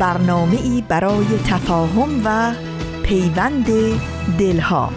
برنامه 0.00 0.62
ای 0.62 0.84
برای 0.88 1.26
تفاهم 1.46 2.22
و 2.24 2.52
پیوند 3.02 3.66
دلها. 4.38 4.92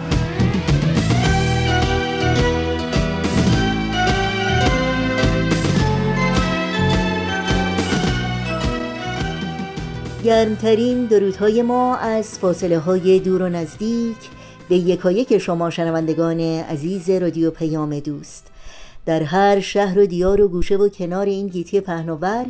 گرمترین 10.24 11.04
درودهای 11.04 11.62
ما 11.62 11.96
از 11.96 12.38
فاصله 12.38 12.78
های 12.78 13.20
دور 13.20 13.42
و 13.42 13.48
نزدیک 13.48 14.16
به 14.68 14.76
یکایک 14.76 15.38
شما 15.38 15.70
شنوندگان 15.70 16.40
عزیز 16.40 17.10
رادیو 17.10 17.50
پیام 17.50 17.98
دوست. 18.00 18.46
در 19.06 19.22
هر 19.22 19.60
شهر 19.60 19.98
و 19.98 20.06
دیار 20.06 20.40
و 20.40 20.48
گوشه 20.48 20.76
و 20.76 20.88
کنار 20.88 21.26
این 21.26 21.48
گیتی 21.48 21.80
پهناور 21.80 22.46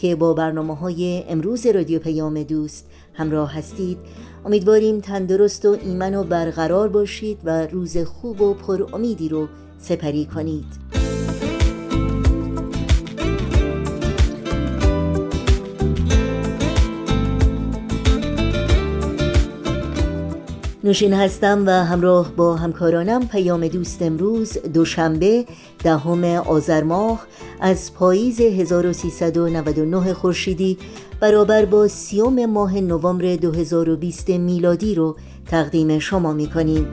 که 0.00 0.16
با 0.16 0.34
برنامه 0.34 0.76
های 0.76 1.24
امروز 1.28 1.66
رادیو 1.66 1.98
پیام 1.98 2.42
دوست 2.42 2.86
همراه 3.12 3.54
هستید. 3.54 3.98
امیدواریم 4.44 5.00
تندرست 5.00 5.64
و 5.64 5.76
ایمن 5.84 6.14
و 6.14 6.24
برقرار 6.24 6.88
باشید 6.88 7.38
و 7.44 7.66
روز 7.66 7.98
خوب 7.98 8.40
و 8.40 8.54
پر 8.54 8.86
امیدی 8.92 9.28
رو 9.28 9.48
سپری 9.78 10.26
کنید. 10.26 11.07
نوشین 20.84 21.12
هستم 21.12 21.66
و 21.66 21.70
همراه 21.70 22.32
با 22.32 22.56
همکارانم 22.56 23.28
پیام 23.28 23.68
دوست 23.68 24.02
امروز 24.02 24.58
دوشنبه 24.58 25.44
دهم 25.84 26.24
آذر 26.24 26.82
ماه 26.82 27.26
از 27.60 27.94
پاییز 27.94 28.40
1399 28.40 30.14
خورشیدی 30.14 30.78
برابر 31.20 31.64
با 31.64 31.88
سیوم 31.88 32.46
ماه 32.46 32.80
نوامبر 32.80 33.36
2020 33.36 34.30
میلادی 34.30 34.94
رو 34.94 35.16
تقدیم 35.46 35.98
شما 35.98 36.32
می 36.32 36.46
کنیم 36.46 36.86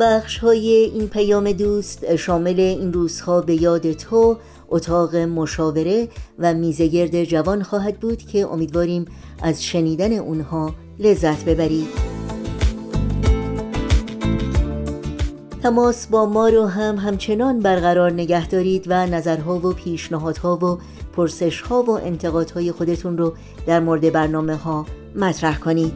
بخش 0.00 0.38
های 0.38 0.68
این 0.68 1.08
پیام 1.08 1.52
دوست 1.52 2.16
شامل 2.16 2.60
این 2.60 2.92
روزها 2.92 3.40
به 3.40 3.62
یاد 3.62 3.92
تو 3.92 4.36
اتاق 4.70 5.16
مشاوره 5.16 6.08
و 6.38 6.54
میزگرد 6.54 7.24
جوان 7.24 7.62
خواهد 7.62 8.00
بود 8.00 8.18
که 8.18 8.46
امیدواریم 8.46 9.04
از 9.42 9.64
شنیدن 9.64 10.12
اونها 10.12 10.74
لذت 10.98 11.44
ببرید. 11.44 11.88
تماس 15.62 16.06
با 16.06 16.26
ما 16.26 16.48
رو 16.48 16.66
هم 16.66 16.96
همچنان 16.96 17.58
برقرار 17.58 18.12
نگه 18.12 18.48
دارید 18.48 18.84
و 18.88 19.06
نظرها 19.06 19.58
و 19.58 19.72
پیشنهادها 19.72 20.56
و 20.56 20.78
پرسشها 21.16 21.82
و 21.82 21.90
انتقادهای 21.90 22.72
خودتون 22.72 23.18
رو 23.18 23.34
در 23.66 23.80
مورد 23.80 24.12
برنامه 24.12 24.56
ها 24.56 24.86
مطرح 25.16 25.58
کنید. 25.58 25.92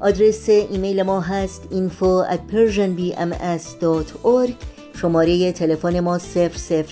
آدرس 0.00 0.48
ایمیل 0.48 1.02
ما 1.02 1.20
هست 1.20 1.62
info 1.72 2.24
at 2.32 2.40
persianbms.org 2.52 4.50
شماره 4.96 5.52
تلفن 5.52 6.00
ما 6.00 6.18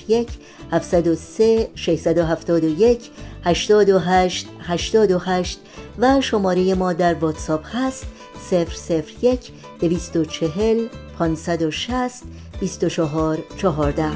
001 0.09 0.29
703 0.73 1.69
671 1.75 3.11
828 3.45 4.47
828 4.61 5.59
و 5.99 6.21
شماره 6.21 6.75
ما 6.75 6.93
در 6.93 7.15
واتساپ 7.15 7.67
هست 7.73 8.07
001 9.21 9.53
240 9.81 10.89
560 11.19 12.23
24 12.61 13.39
14 13.57 14.11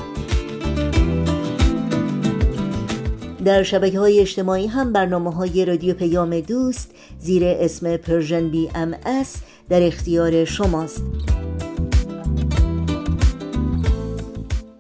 در 3.44 3.62
شبکه 3.62 3.98
های 3.98 4.20
اجتماعی 4.20 4.66
هم 4.66 4.92
برنامه 4.92 5.34
های 5.34 5.64
رادیو 5.64 5.94
پیام 5.94 6.40
دوست 6.40 6.90
زیر 7.18 7.42
اسم 7.44 7.96
Persian 7.96 8.48
BMS 8.48 8.94
در 9.68 9.82
اختیار 9.82 10.44
شماست. 10.44 11.02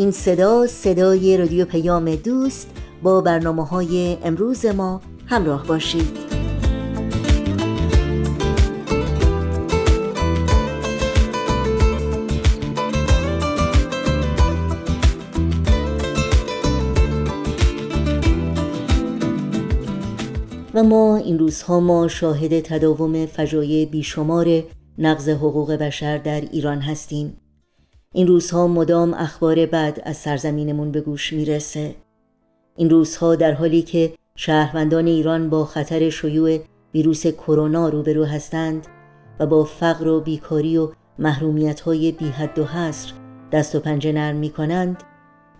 این 0.04 0.12
صدا 0.12 0.66
صدای 0.66 1.36
رادیو 1.36 1.64
پیام 1.64 2.14
دوست 2.14 2.70
با 3.02 3.20
برنامه 3.20 3.66
های 3.66 4.18
امروز 4.24 4.66
ما 4.66 5.00
همراه 5.26 5.66
باشید. 5.66 6.18
و 20.74 20.82
ما 20.82 21.16
این 21.16 21.38
روزها 21.38 21.80
ما 21.80 22.08
شاهد 22.08 22.60
تداوم 22.60 23.26
فجایع 23.26 23.86
بیشمار 23.86 24.62
نقض 24.98 25.28
حقوق 25.28 25.72
بشر 25.72 26.18
در 26.18 26.40
ایران 26.40 26.80
هستیم. 26.80 27.36
این 28.16 28.26
روزها 28.26 28.66
مدام 28.66 29.14
اخبار 29.14 29.66
بد 29.66 29.98
از 30.04 30.16
سرزمینمون 30.16 30.90
به 30.90 31.00
گوش 31.00 31.32
می‌رسه. 31.32 31.94
این 32.76 32.90
روزها 32.90 33.34
در 33.34 33.52
حالی 33.52 33.82
که 33.82 34.14
شهروندان 34.36 35.06
ایران 35.06 35.50
با 35.50 35.64
خطر 35.64 36.10
شیوع 36.10 36.58
ویروس 36.94 37.26
کرونا 37.26 37.88
روبرو 37.88 38.24
هستند 38.24 38.86
و 39.40 39.46
با 39.46 39.64
فقر 39.64 40.08
و 40.08 40.20
بیکاری 40.20 40.78
و 40.78 40.88
محرومیت 41.18 41.80
های 41.80 42.12
بی 42.12 42.28
حد 42.28 42.58
و 42.58 42.64
حصر 42.64 43.12
دست 43.52 43.74
و 43.74 43.80
پنجه 43.80 44.12
نرم 44.12 44.36
می 44.36 44.50
کنند 44.50 45.02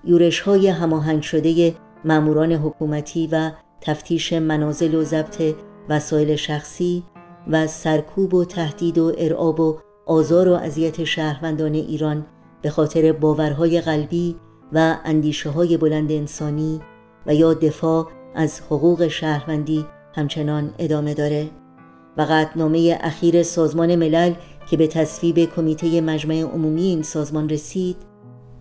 یورش 0.04 0.40
های 0.40 0.68
هماهنگ 0.68 1.22
شده 1.22 1.74
ماموران 2.04 2.52
حکومتی 2.52 3.28
و 3.32 3.50
تفتیش 3.80 4.32
منازل 4.32 4.94
و 4.94 5.04
ضبط 5.04 5.54
وسایل 5.88 6.36
شخصی 6.36 7.02
و 7.50 7.66
سرکوب 7.66 8.34
و 8.34 8.44
تهدید 8.44 8.98
و 8.98 9.12
ارعاب 9.18 9.60
و 9.60 9.78
آزار 10.06 10.48
و 10.48 10.52
اذیت 10.52 11.04
شهروندان 11.04 11.74
ایران 11.74 12.26
به 12.64 12.70
خاطر 12.70 13.12
باورهای 13.12 13.80
قلبی 13.80 14.36
و 14.72 14.96
اندیشه 15.04 15.50
های 15.50 15.76
بلند 15.76 16.12
انسانی 16.12 16.80
و 17.26 17.34
یا 17.34 17.54
دفاع 17.54 18.08
از 18.34 18.60
حقوق 18.60 19.08
شهروندی 19.08 19.86
همچنان 20.14 20.74
ادامه 20.78 21.14
داره. 21.14 21.50
و 22.16 22.26
قطنامه 22.30 22.98
اخیر 23.00 23.42
سازمان 23.42 23.96
ملل 23.96 24.32
که 24.70 24.76
به 24.76 24.86
تصویب 24.86 25.38
کمیته 25.38 26.00
مجمع 26.00 26.40
عمومی 26.40 26.82
این 26.82 27.02
سازمان 27.02 27.48
رسید 27.48 27.96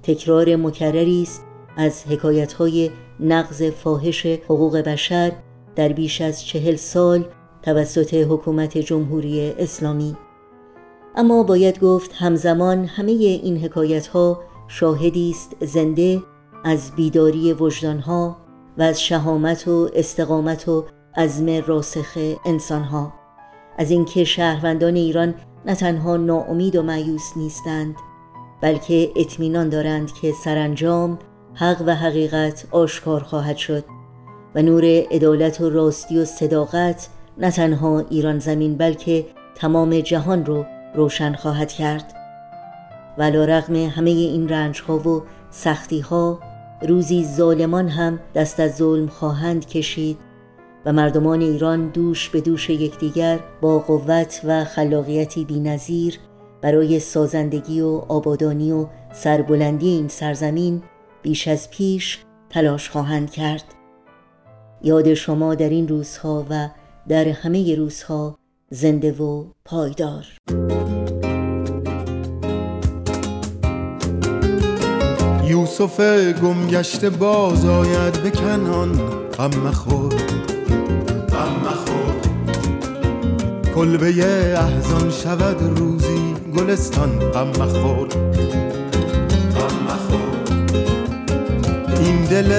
تکرار 0.04 0.56
مکرری 0.56 1.22
است 1.22 1.46
از 1.78 2.04
حکایتهای 2.08 2.92
نقض 3.20 3.64
فاحش 3.64 4.26
حقوق 4.26 4.78
بشر 4.78 5.32
در 5.76 5.90
بیش 5.90 6.22
از 6.22 6.46
چهل 6.46 6.76
سال 6.76 7.26
توسط 7.62 8.14
حکومت 8.14 8.78
جمهوری 8.78 9.52
اسلامی. 9.52 10.18
اما 11.15 11.44
باید 11.44 11.80
گفت 11.80 12.12
همزمان 12.13 12.86
همه 12.86 13.12
این 13.12 13.57
حکایت 13.57 14.07
ها 14.07 14.42
شاهدی 14.68 15.30
است 15.30 15.65
زنده 15.65 16.21
از 16.63 16.92
بیداری 16.95 17.54
وجدان 17.54 18.00
ها 18.00 18.38
و 18.77 18.81
از 18.81 19.01
شهامت 19.01 19.68
و 19.68 19.89
استقامت 19.94 20.68
و 20.68 20.86
عزم 21.18 21.50
راسخ 21.65 22.18
انسان 22.45 22.83
ها 22.83 23.13
از 23.77 23.92
اینکه 23.92 24.24
شهروندان 24.24 24.95
ایران 24.95 25.36
نه 25.65 25.75
تنها 25.75 26.18
ناامید 26.18 26.75
و 26.75 26.83
معیوس 26.83 27.31
نیستند 27.36 27.95
بلکه 28.62 29.12
اطمینان 29.15 29.69
دارند 29.69 30.13
که 30.13 30.31
سرانجام 30.44 31.19
حق 31.54 31.83
و 31.86 31.95
حقیقت 31.95 32.68
آشکار 32.71 33.24
خواهد 33.24 33.57
شد 33.57 33.83
و 34.56 34.62
نور 34.62 34.86
عدالت 34.86 35.62
و 35.62 35.69
راستی 35.69 36.19
و 36.19 36.25
صداقت 36.25 37.10
نه 37.38 37.51
تنها 37.51 38.00
ایران 38.00 38.39
زمین 38.39 38.77
بلکه 38.77 39.25
تمام 39.56 40.00
جهان 40.00 40.45
رو 40.45 40.65
روشن 40.95 41.34
خواهد 41.34 41.72
کرد. 41.72 42.13
و 43.18 43.24
رغم 43.24 43.75
همه 43.75 44.10
این 44.10 44.50
رنج 44.50 44.81
ها 44.81 44.98
و 44.98 45.24
سختی 45.50 46.00
ها 46.00 46.40
روزی 46.81 47.25
ظالمان 47.25 47.88
هم 47.88 48.19
دست 48.36 48.60
از 48.60 48.75
ظلم 48.75 49.07
خواهند 49.07 49.68
کشید 49.68 50.18
و 50.86 50.94
مردمان 50.94 51.42
ایران 51.42 51.90
دوش 51.90 52.30
به 52.30 52.42
دوش 52.42 52.69
یکدیگر 52.69 53.40
با 53.62 53.80
قوت 53.80 54.42
و 54.44 54.63
خلاقیتی 54.63 55.45
بینظیر 55.45 56.19
برای 56.62 57.00
سازندگی 57.00 57.81
و 57.81 57.88
آبادانی 58.07 58.72
و 58.72 58.88
سربلندی 59.13 59.89
این 59.89 60.07
سرزمین 60.07 60.84
بیش 61.22 61.48
از 61.48 61.69
پیش 61.69 62.19
تلاش 62.50 62.89
خواهند 62.89 63.31
کرد. 63.31 63.63
یاد 64.81 65.13
شما 65.13 65.56
در 65.56 65.69
این 65.69 65.88
روزها 65.88 66.46
و 66.50 66.69
در 67.07 67.28
همه 67.28 67.75
روزها 67.75 68.38
زنده 68.69 69.12
و 69.12 69.45
پایدار. 69.65 70.25
یوسف 75.48 76.00
گمگشته 76.42 77.10
باز 77.10 77.65
آید 77.65 78.24
به 78.24 78.31
کنان. 78.31 78.92
غم 79.38 79.60
مخور 79.60 80.13
غم 81.30 81.56
مخور. 81.65 82.15
کلبه 83.75 84.07
احزان 84.57 85.12
شود 85.12 85.80
روزی 85.80 86.36
گلستان. 86.57 87.19
غم 87.19 87.48
مخور 87.48 88.07
غم 89.56 89.75
مخور. 89.86 90.33
این 92.00 92.25
دل 92.25 92.50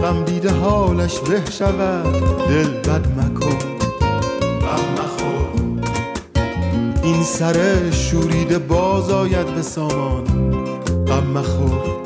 غم 0.00 0.24
دیده 0.24 0.50
حالش 0.50 1.18
به 1.20 1.42
شود. 1.50 2.22
دل 2.48 2.68
بد 2.68 3.06
مکن. 3.18 3.67
این 7.18 7.26
سر 7.26 7.90
شوریده 7.90 8.58
باز 8.58 9.10
آید 9.10 9.54
به 9.54 9.62
سامان. 9.62 10.24
غم 11.06 11.26
مخور 11.26 11.98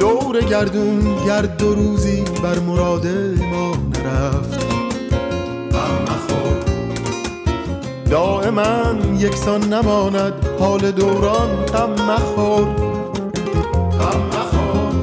دور 0.00 0.40
گردون 0.40 1.24
گرد 1.26 1.56
دو 1.56 1.74
روزی 1.74 2.24
بر 2.42 2.58
مراد 2.58 3.06
ما 3.50 3.70
نرفت. 3.70 4.66
غم 5.72 6.02
مخور. 6.02 6.58
دائما 8.10 8.94
یکسان 9.18 9.72
نماند 9.72 10.32
حال 10.60 10.90
دوران. 10.90 11.48
غم 11.74 11.90
مخور 11.90 12.64
غم 14.00 14.20
مخور. 14.32 14.94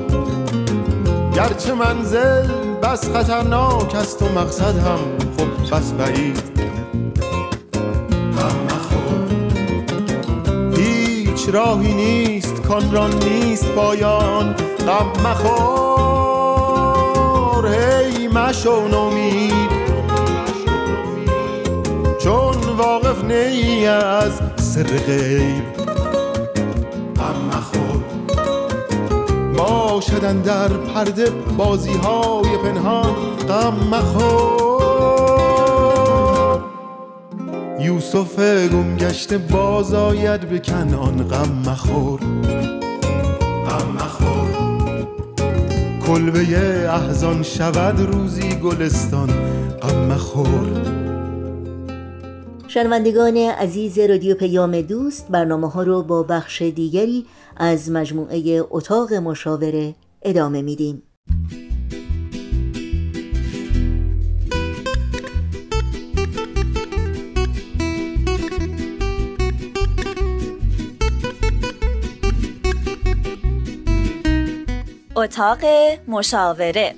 گرچه 1.36 1.74
منزل 1.74 2.63
بس 2.84 3.10
خطرناک 3.10 3.96
است 3.96 4.22
و 4.22 4.26
مقصد 4.30 4.78
هم 4.78 5.00
خب 5.38 5.76
بس 5.76 5.92
بعید. 5.92 6.44
هیچ 10.78 11.50
راهی 11.50 11.94
نیست 11.94 12.62
کان 12.62 12.92
را 12.92 13.08
نیست 13.08 13.72
پایان. 13.72 14.54
غم 14.88 15.12
مخور 15.26 15.68
هی 17.68 18.28
مشو 18.28 18.88
نومید. 18.88 19.74
چون 22.24 22.58
واقف 22.78 23.24
نی 23.24 23.88
از 23.88 24.42
سر 24.56 24.84
غیب. 24.84 25.64
غم 27.16 27.36
مخور 27.48 28.23
باشدن 29.64 30.42
در 30.42 30.68
پرده 30.68 31.30
بازی 31.58 31.92
های 31.92 32.58
پنهان 32.64 33.14
غم 33.50 33.74
مخور. 33.92 34.64
یوسف 37.80 38.40
گمگشته 38.70 39.38
باز 39.38 39.94
آید 39.94 40.50
به 40.50 40.60
کنان 40.60 41.28
غم 41.28 41.52
مخور. 41.66 42.20
غم 43.68 43.92
مخور. 43.96 44.50
کلبه 46.08 46.40
احزان 46.90 47.44
شود 47.44 48.02
روزی 48.02 48.56
گلستان 48.56 49.30
غم 49.82 50.00
مخور. 50.00 51.03
شنوندگان 52.74 53.38
عزیز 53.38 54.00
رادیو 54.00 54.36
پیام 54.36 54.82
دوست 54.82 55.28
برنامه 55.30 55.70
ها 55.70 55.84
رو 55.84 56.04
با 56.04 56.24
بخش 56.24 56.62
دیگری 56.62 57.26
از 57.58 57.92
مجموعه 57.92 58.64
اتاق 58.70 59.14
مشاوره 59.14 59.96
ادامه 60.22 60.62
میدیم. 60.62 61.04
اتاق 75.16 75.60
مشاوره 76.08 76.96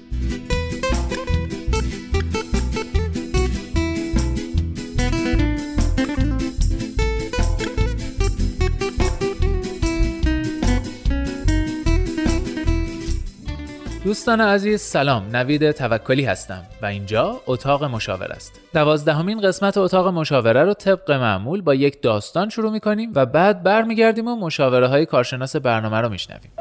دوستان 14.06 14.42
عزیز 14.42 14.82
سلام. 14.82 15.36
نوید 15.36 15.72
توکلی 15.72 16.26
هستم 16.26 16.64
و 16.82 16.86
اینجا 16.86 17.42
اتاق 17.48 17.84
مشاوره 17.84 18.36
است. 18.36 18.62
دوازدهمین 18.74 19.42
قسمت 19.42 19.78
اتاق 19.78 20.08
مشاوره 20.08 20.64
رو 20.64 20.74
طبق 20.74 21.12
معمول 21.12 21.62
با 21.62 21.74
یک 21.76 22.02
داستان 22.02 22.50
شروع 22.50 22.72
می‌کنیم 22.72 23.12
و 23.16 23.26
بعد 23.26 23.64
برمیگردیم 23.64 24.28
و 24.28 24.36
مشاوره 24.36 24.88
های 24.88 25.06
کارشناس 25.06 25.56
برنامه 25.56 25.98
رو 25.98 26.10
میشنویم. 26.10 26.52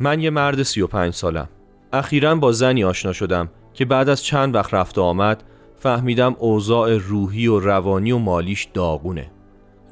من 0.00 0.20
یه 0.20 0.30
مرد 0.30 0.62
35 0.62 1.14
سالم. 1.14 1.48
اخیرا 1.92 2.34
با 2.34 2.52
زنی 2.52 2.84
آشنا 2.84 3.12
شدم. 3.12 3.48
که 3.74 3.84
بعد 3.84 4.08
از 4.08 4.24
چند 4.24 4.54
وقت 4.54 4.74
رفت 4.74 4.98
آمد 4.98 5.44
فهمیدم 5.76 6.36
اوضاع 6.38 6.96
روحی 6.96 7.46
و 7.46 7.60
روانی 7.60 8.12
و 8.12 8.18
مالیش 8.18 8.68
داغونه. 8.74 9.30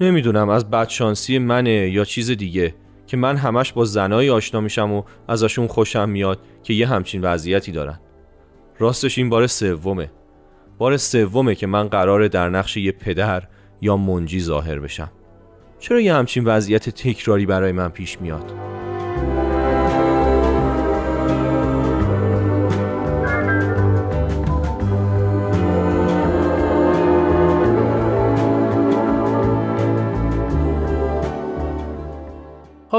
نمی‌دونم 0.00 0.48
از 0.48 0.70
بدشانسی 0.70 1.38
منه 1.38 1.90
یا 1.90 2.04
چیز 2.04 2.30
دیگه 2.30 2.74
که 3.06 3.16
من 3.16 3.36
همش 3.36 3.72
با 3.72 3.84
زنایی 3.84 4.30
آشنا 4.30 4.60
میشم 4.60 4.92
و 4.92 5.02
ازشون 5.28 5.66
خوشم 5.66 6.08
میاد 6.08 6.38
که 6.62 6.74
یه 6.74 6.86
همچین 6.86 7.20
وضعیتی 7.20 7.72
دارن. 7.72 7.98
راستش 8.78 9.18
این 9.18 9.28
بار 9.28 9.46
سومه. 9.46 10.10
بار 10.78 10.96
سومه 10.96 11.54
که 11.54 11.66
من 11.66 11.88
قراره 11.88 12.28
در 12.28 12.48
نقش 12.48 12.76
یه 12.76 12.92
پدر 12.92 13.42
یا 13.80 13.96
منجی 13.96 14.40
ظاهر 14.40 14.78
بشم. 14.78 15.10
چرا 15.78 16.00
یه 16.00 16.14
همچین 16.14 16.44
وضعیت 16.44 16.88
تکراری 16.90 17.46
برای 17.46 17.72
من 17.72 17.88
پیش 17.88 18.20
میاد؟ 18.20 18.75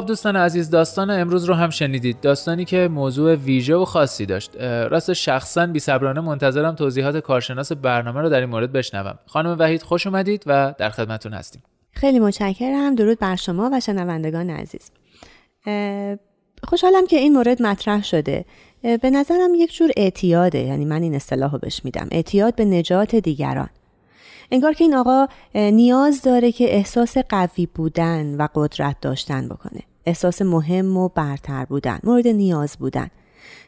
خب 0.01 0.05
دوستان 0.05 0.35
عزیز 0.35 0.69
داستان 0.69 1.09
امروز 1.09 1.45
رو 1.45 1.53
هم 1.53 1.69
شنیدید. 1.69 2.21
داستانی 2.21 2.65
که 2.65 2.87
موضوع 2.87 3.35
ویژه 3.35 3.75
و 3.75 3.85
خاصی 3.85 4.25
داشت. 4.25 4.55
راست 4.61 5.13
شخصا 5.13 5.67
بی 5.67 5.79
صبرانه 5.79 6.21
منتظرم 6.21 6.75
توضیحات 6.75 7.17
کارشناس 7.17 7.71
برنامه 7.71 8.21
رو 8.21 8.29
در 8.29 8.39
این 8.39 8.49
مورد 8.49 8.71
بشنوم. 8.71 9.19
خانم 9.25 9.55
وحید 9.59 9.81
خوش 9.81 10.07
اومدید 10.07 10.43
و 10.45 10.73
در 10.77 10.89
خدمتون 10.89 11.33
هستیم. 11.33 11.63
خیلی 11.91 12.19
متشکرم. 12.19 12.95
درود 12.95 13.19
بر 13.19 13.35
شما 13.35 13.69
و 13.73 13.79
شنوندگان 13.79 14.49
عزیز. 14.49 14.91
خوشحالم 16.63 17.07
که 17.07 17.17
این 17.17 17.33
مورد 17.33 17.61
مطرح 17.61 18.03
شده. 18.03 18.45
به 18.81 19.09
نظرم 19.09 19.55
یک 19.55 19.73
جور 19.73 19.91
اعتیاده. 19.97 20.59
یعنی 20.59 20.85
من 20.85 21.01
این 21.01 21.15
اصطلاح 21.15 21.51
رو 21.51 21.57
بهش 21.57 21.81
میدم. 21.83 22.07
اعتیاد 22.11 22.55
به 22.55 22.65
نجات 22.65 23.15
دیگران. 23.15 23.69
انگار 24.51 24.73
که 24.73 24.83
این 24.83 24.95
آقا 24.95 25.27
نیاز 25.55 26.21
داره 26.21 26.51
که 26.51 26.75
احساس 26.75 27.17
قوی 27.17 27.65
بودن 27.65 28.35
و 28.35 28.47
قدرت 28.55 28.95
داشتن 29.01 29.47
بکنه. 29.47 29.81
احساس 30.05 30.41
مهم 30.41 30.97
و 30.97 31.09
برتر 31.09 31.65
بودن 31.65 31.99
مورد 32.03 32.27
نیاز 32.27 32.77
بودن. 32.79 33.07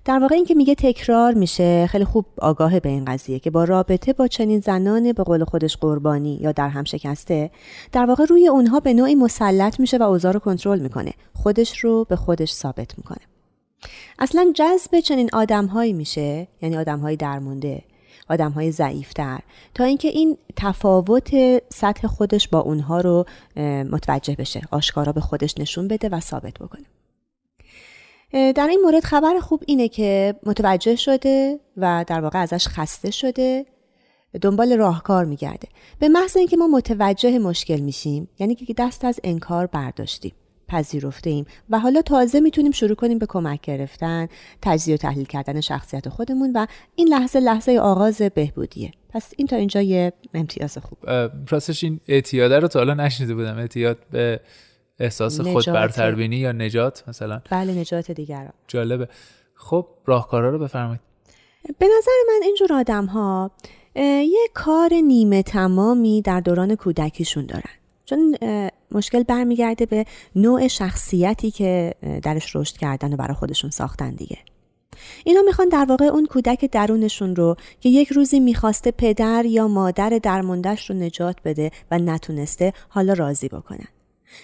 در 0.05 0.19
واقع 0.19 0.35
این 0.35 0.45
که 0.45 0.55
میگه 0.55 0.75
تکرار 0.75 1.33
میشه 1.33 1.87
خیلی 1.87 2.05
خوب 2.05 2.25
آگاه 2.37 2.79
به 2.79 2.89
این 2.89 3.05
قضیه 3.05 3.39
که 3.39 3.51
با 3.51 3.63
رابطه 3.63 4.13
با 4.13 4.27
چنین 4.27 4.59
زنان 4.59 5.13
به 5.13 5.23
قول 5.23 5.43
خودش 5.43 5.77
قربانی 5.77 6.39
یا 6.41 6.51
در 6.51 6.69
هم 6.69 6.83
شکسته 6.83 7.51
در 7.91 8.05
واقع 8.05 8.25
روی 8.25 8.47
اونها 8.47 8.79
به 8.79 8.93
نوعی 8.93 9.15
مسلط 9.15 9.79
میشه 9.79 9.97
و 9.97 10.03
اوضاع 10.03 10.31
رو 10.31 10.39
کنترل 10.39 10.79
می‌کنه. 10.79 11.13
خودش 11.33 11.79
رو 11.79 12.05
به 12.09 12.15
خودش 12.15 12.53
ثابت 12.53 12.97
می‌کنه. 12.97 13.21
اصلا 14.19 14.51
جذب 14.55 14.99
چنین 14.99 15.29
آدمهایی 15.33 15.93
میشه 15.93 16.47
یعنی 16.61 16.77
آدمهایی 16.77 17.17
درمونده 17.17 17.83
آدم 18.29 18.51
های 18.51 18.71
ضعیفتر. 18.71 19.39
تا 19.73 19.83
اینکه 19.83 20.07
این 20.07 20.37
تفاوت 20.55 21.29
سطح 21.73 22.07
خودش 22.07 22.47
با 22.47 22.59
اونها 22.59 23.01
رو 23.01 23.25
متوجه 23.91 24.35
بشه. 24.35 24.61
آشکارا 24.71 25.11
به 25.11 25.21
خودش 25.21 25.57
نشون 25.57 25.87
بده 25.87 26.09
و 26.09 26.19
ثابت 26.19 26.53
بکنه. 26.53 26.85
در 28.31 28.67
این 28.67 28.81
مورد 28.83 29.03
خبر 29.03 29.39
خوب 29.39 29.63
اینه 29.67 29.87
که 29.87 30.35
متوجه 30.45 30.95
شده 30.95 31.59
و 31.77 32.05
در 32.07 32.21
واقع 32.21 32.39
ازش 32.39 32.67
خسته 32.67 33.11
شده 33.11 33.65
دنبال 34.41 34.73
راهکار 34.73 35.25
میگرده. 35.25 35.67
به 35.99 36.09
محض 36.09 36.37
اینکه 36.37 36.57
ما 36.57 36.67
متوجه 36.67 37.39
مشکل 37.39 37.79
میشیم 37.79 38.29
یعنی 38.39 38.55
که 38.55 38.73
دست 38.77 39.05
از 39.05 39.19
انکار 39.23 39.65
برداشتیم. 39.65 40.31
پذیرفته 40.69 41.29
ایم 41.29 41.45
و 41.69 41.79
حالا 41.79 42.01
تازه 42.01 42.39
می‌تونیم 42.39 42.71
شروع 42.71 42.95
کنیم 42.95 43.19
به 43.19 43.25
کمک 43.25 43.61
گرفتن 43.61 44.27
تجزیه 44.61 44.93
و 44.93 44.97
تحلیل 44.97 45.25
کردن 45.25 45.61
شخصیت 45.61 46.09
خودمون 46.09 46.51
و 46.55 46.65
این 46.95 47.07
لحظه 47.07 47.39
لحظه 47.39 47.77
آغاز 47.77 48.21
بهبودیه. 48.21 48.91
پس 49.09 49.33
این 49.37 49.47
تا 49.47 49.55
اینجا 49.55 49.81
یه 49.81 50.13
امتیاز 50.33 50.77
خوب. 50.77 50.97
راستش 51.49 51.83
این 51.83 51.99
اعتیاده 52.07 52.59
رو 52.59 52.67
تا 52.67 52.79
حالا 52.79 52.93
نشنیده 52.93 53.35
بودم. 53.35 53.57
اعتیاد 53.57 53.97
به 54.11 54.39
احساس 54.99 55.41
خود 55.41 55.65
برتربینی 55.65 56.35
یا 56.35 56.51
نجات 56.51 57.03
مثلا؟ 57.07 57.41
بله 57.51 57.73
نجات 57.73 58.11
دیگران. 58.11 58.53
جالبه. 58.67 59.07
خب 59.55 59.87
راهکارا 60.05 60.49
رو 60.49 60.59
بفرمایید. 60.59 61.01
به 61.79 61.85
نظر 61.85 62.11
من 62.27 62.39
اینجور 62.43 62.73
آدم 62.73 63.05
ها 63.05 63.51
یه 63.95 64.47
کار 64.53 64.93
نیمه 64.93 65.43
تمامی 65.43 66.21
در 66.21 66.39
دوران 66.39 66.75
کودکیشون 66.75 67.45
دارن. 67.45 67.71
چون 68.05 68.35
مشکل 68.91 69.23
برمیگرده 69.23 69.85
به 69.85 70.05
نوع 70.35 70.67
شخصیتی 70.67 71.51
که 71.51 71.93
درش 72.23 72.55
رشد 72.55 72.77
کردن 72.77 73.13
و 73.13 73.17
برای 73.17 73.35
خودشون 73.35 73.69
ساختن 73.69 74.15
دیگه. 74.15 74.37
اینا 75.23 75.41
می‌خوان 75.41 75.69
در 75.69 75.85
واقع 75.85 76.05
اون 76.05 76.25
کودک 76.25 76.65
درونشون 76.65 77.35
رو 77.35 77.55
که 77.79 77.89
یک 77.89 78.11
روزی 78.11 78.39
می‌خواسته 78.39 78.91
پدر 78.91 79.45
یا 79.45 79.67
مادر 79.67 80.09
درموندهش 80.09 80.89
رو 80.89 80.95
نجات 80.95 81.35
بده 81.45 81.71
و 81.91 81.99
نتونسته 81.99 82.73
حالا 82.89 83.13
راضی 83.13 83.47
بکنن. 83.47 83.87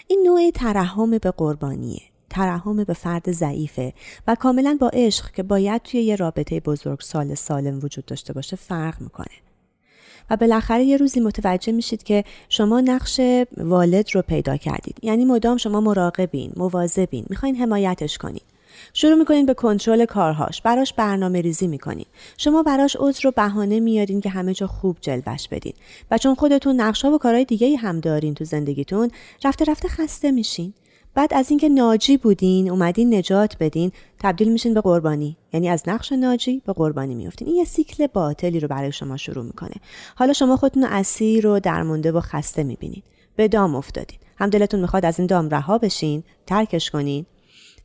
این 0.08 0.24
نوع 0.25 0.52
ترحم 0.52 1.18
به 1.18 1.32
قربانیه 1.32 2.02
ترحم 2.30 2.84
به 2.84 2.94
فرد 2.94 3.32
ضعیفه 3.32 3.94
و 4.28 4.36
کاملا 4.36 4.78
با 4.82 4.90
عشق 4.94 5.32
که 5.32 5.44
باید 5.44 5.82
توی 5.82 6.02
یه 6.02 6.16
رابطه 6.16 6.60
بزرگ 6.60 7.00
سال 7.00 7.36
سالم 7.36 7.80
وجود 7.84 8.06
داشته 8.06 8.34
باشه 8.34 8.56
فرق 8.56 9.02
می‌کنه. 9.02 9.36
و 10.29 10.38
بالاخره 10.38 10.84
یه 10.84 10.98
روزی 10.98 11.20
متوجه 11.20 11.72
میشید 11.72 12.03
که 12.03 12.24
شما 12.50 12.82
نقش 12.82 13.22
والد 13.58 14.10
رو 14.13 14.22
پیدا 14.22 14.58
کردید. 14.58 14.98
یعنی 15.01 15.25
مدام 15.25 15.58
شما 15.58 15.82
مراقبین 15.82 16.51
مواظبین 16.55 17.25
می‌خواین 17.29 17.55
حمایتش 17.55 18.17
کنید. 18.17 18.41
شروع 18.94 19.15
می‌کنین 19.15 19.46
به 19.46 19.53
کنترل 19.53 20.05
کارهاش 20.05 20.62
براش 20.62 20.94
برنامه 20.94 21.41
ریزی 21.41 21.67
می‌کنین 21.67 22.05
شما 22.38 22.63
براش 22.63 22.98
عذر 23.00 23.24
رو 23.24 23.32
بهانه 23.32 23.79
میارین 23.79 24.22
که 24.22 24.29
همه 24.29 24.53
جا 24.53 24.67
خوب 24.67 24.98
جلوش 25.01 25.48
بدین. 25.48 25.74
و 26.12 26.17
چون 26.17 26.36
خودتون 26.36 26.82
نقشا 26.82 27.12
و 27.12 27.17
کارهای 27.17 27.46
دیگه 27.46 27.77
هم 27.77 28.00
دارین 28.00 28.34
تو 28.34 28.44
زندگیتون 28.44 29.12
رفته 29.44 29.65
رفته 29.65 29.88
خسته 29.88 30.32
میشین. 30.32 30.74
بعد 31.16 31.34
از 31.34 31.50
اینکه 31.50 31.70
ناجی 31.70 32.18
بودین 32.18 32.70
اومدین 32.70 33.16
نجات 33.16 33.58
بدین 33.60 33.92
تبدیل 34.20 34.52
میشین 34.52 34.74
به 34.74 34.82
قربانی. 34.82 35.38
یعنی 35.54 35.70
از 35.70 35.84
نقش 35.88 36.12
ناجی 36.12 36.62
به 36.66 36.74
قربانی 36.74 37.16
میفتین. 37.16 37.48
این 37.48 37.58
یه 37.58 37.64
سیکل 37.64 38.08
باطلی 38.08 38.60
رو 38.60 38.68
برای 38.68 38.92
شما 38.92 39.18
شروع 39.18 39.46
می‌کنه. 39.46 39.76
حالا 40.16 40.34
شما 40.34 40.58
خودتون 40.58 40.84
اسیر 40.84 41.44
رو 41.44 41.60
درمونده 41.60 42.12
و 42.12 42.20
خسته 42.20 42.64
می‌بینین. 42.64 43.02
به 43.36 43.48
دام 43.48 43.76
افتادین. 43.76 44.20
هم 44.38 44.50
دلتون 44.50 44.80
می‌خواد 44.80 45.06
از 45.06 45.20
این 45.20 45.28
دام 45.28 45.50
رها 45.50 45.78
بشین 45.78 46.24
ترکش 46.48 46.92
کنین 46.92 47.26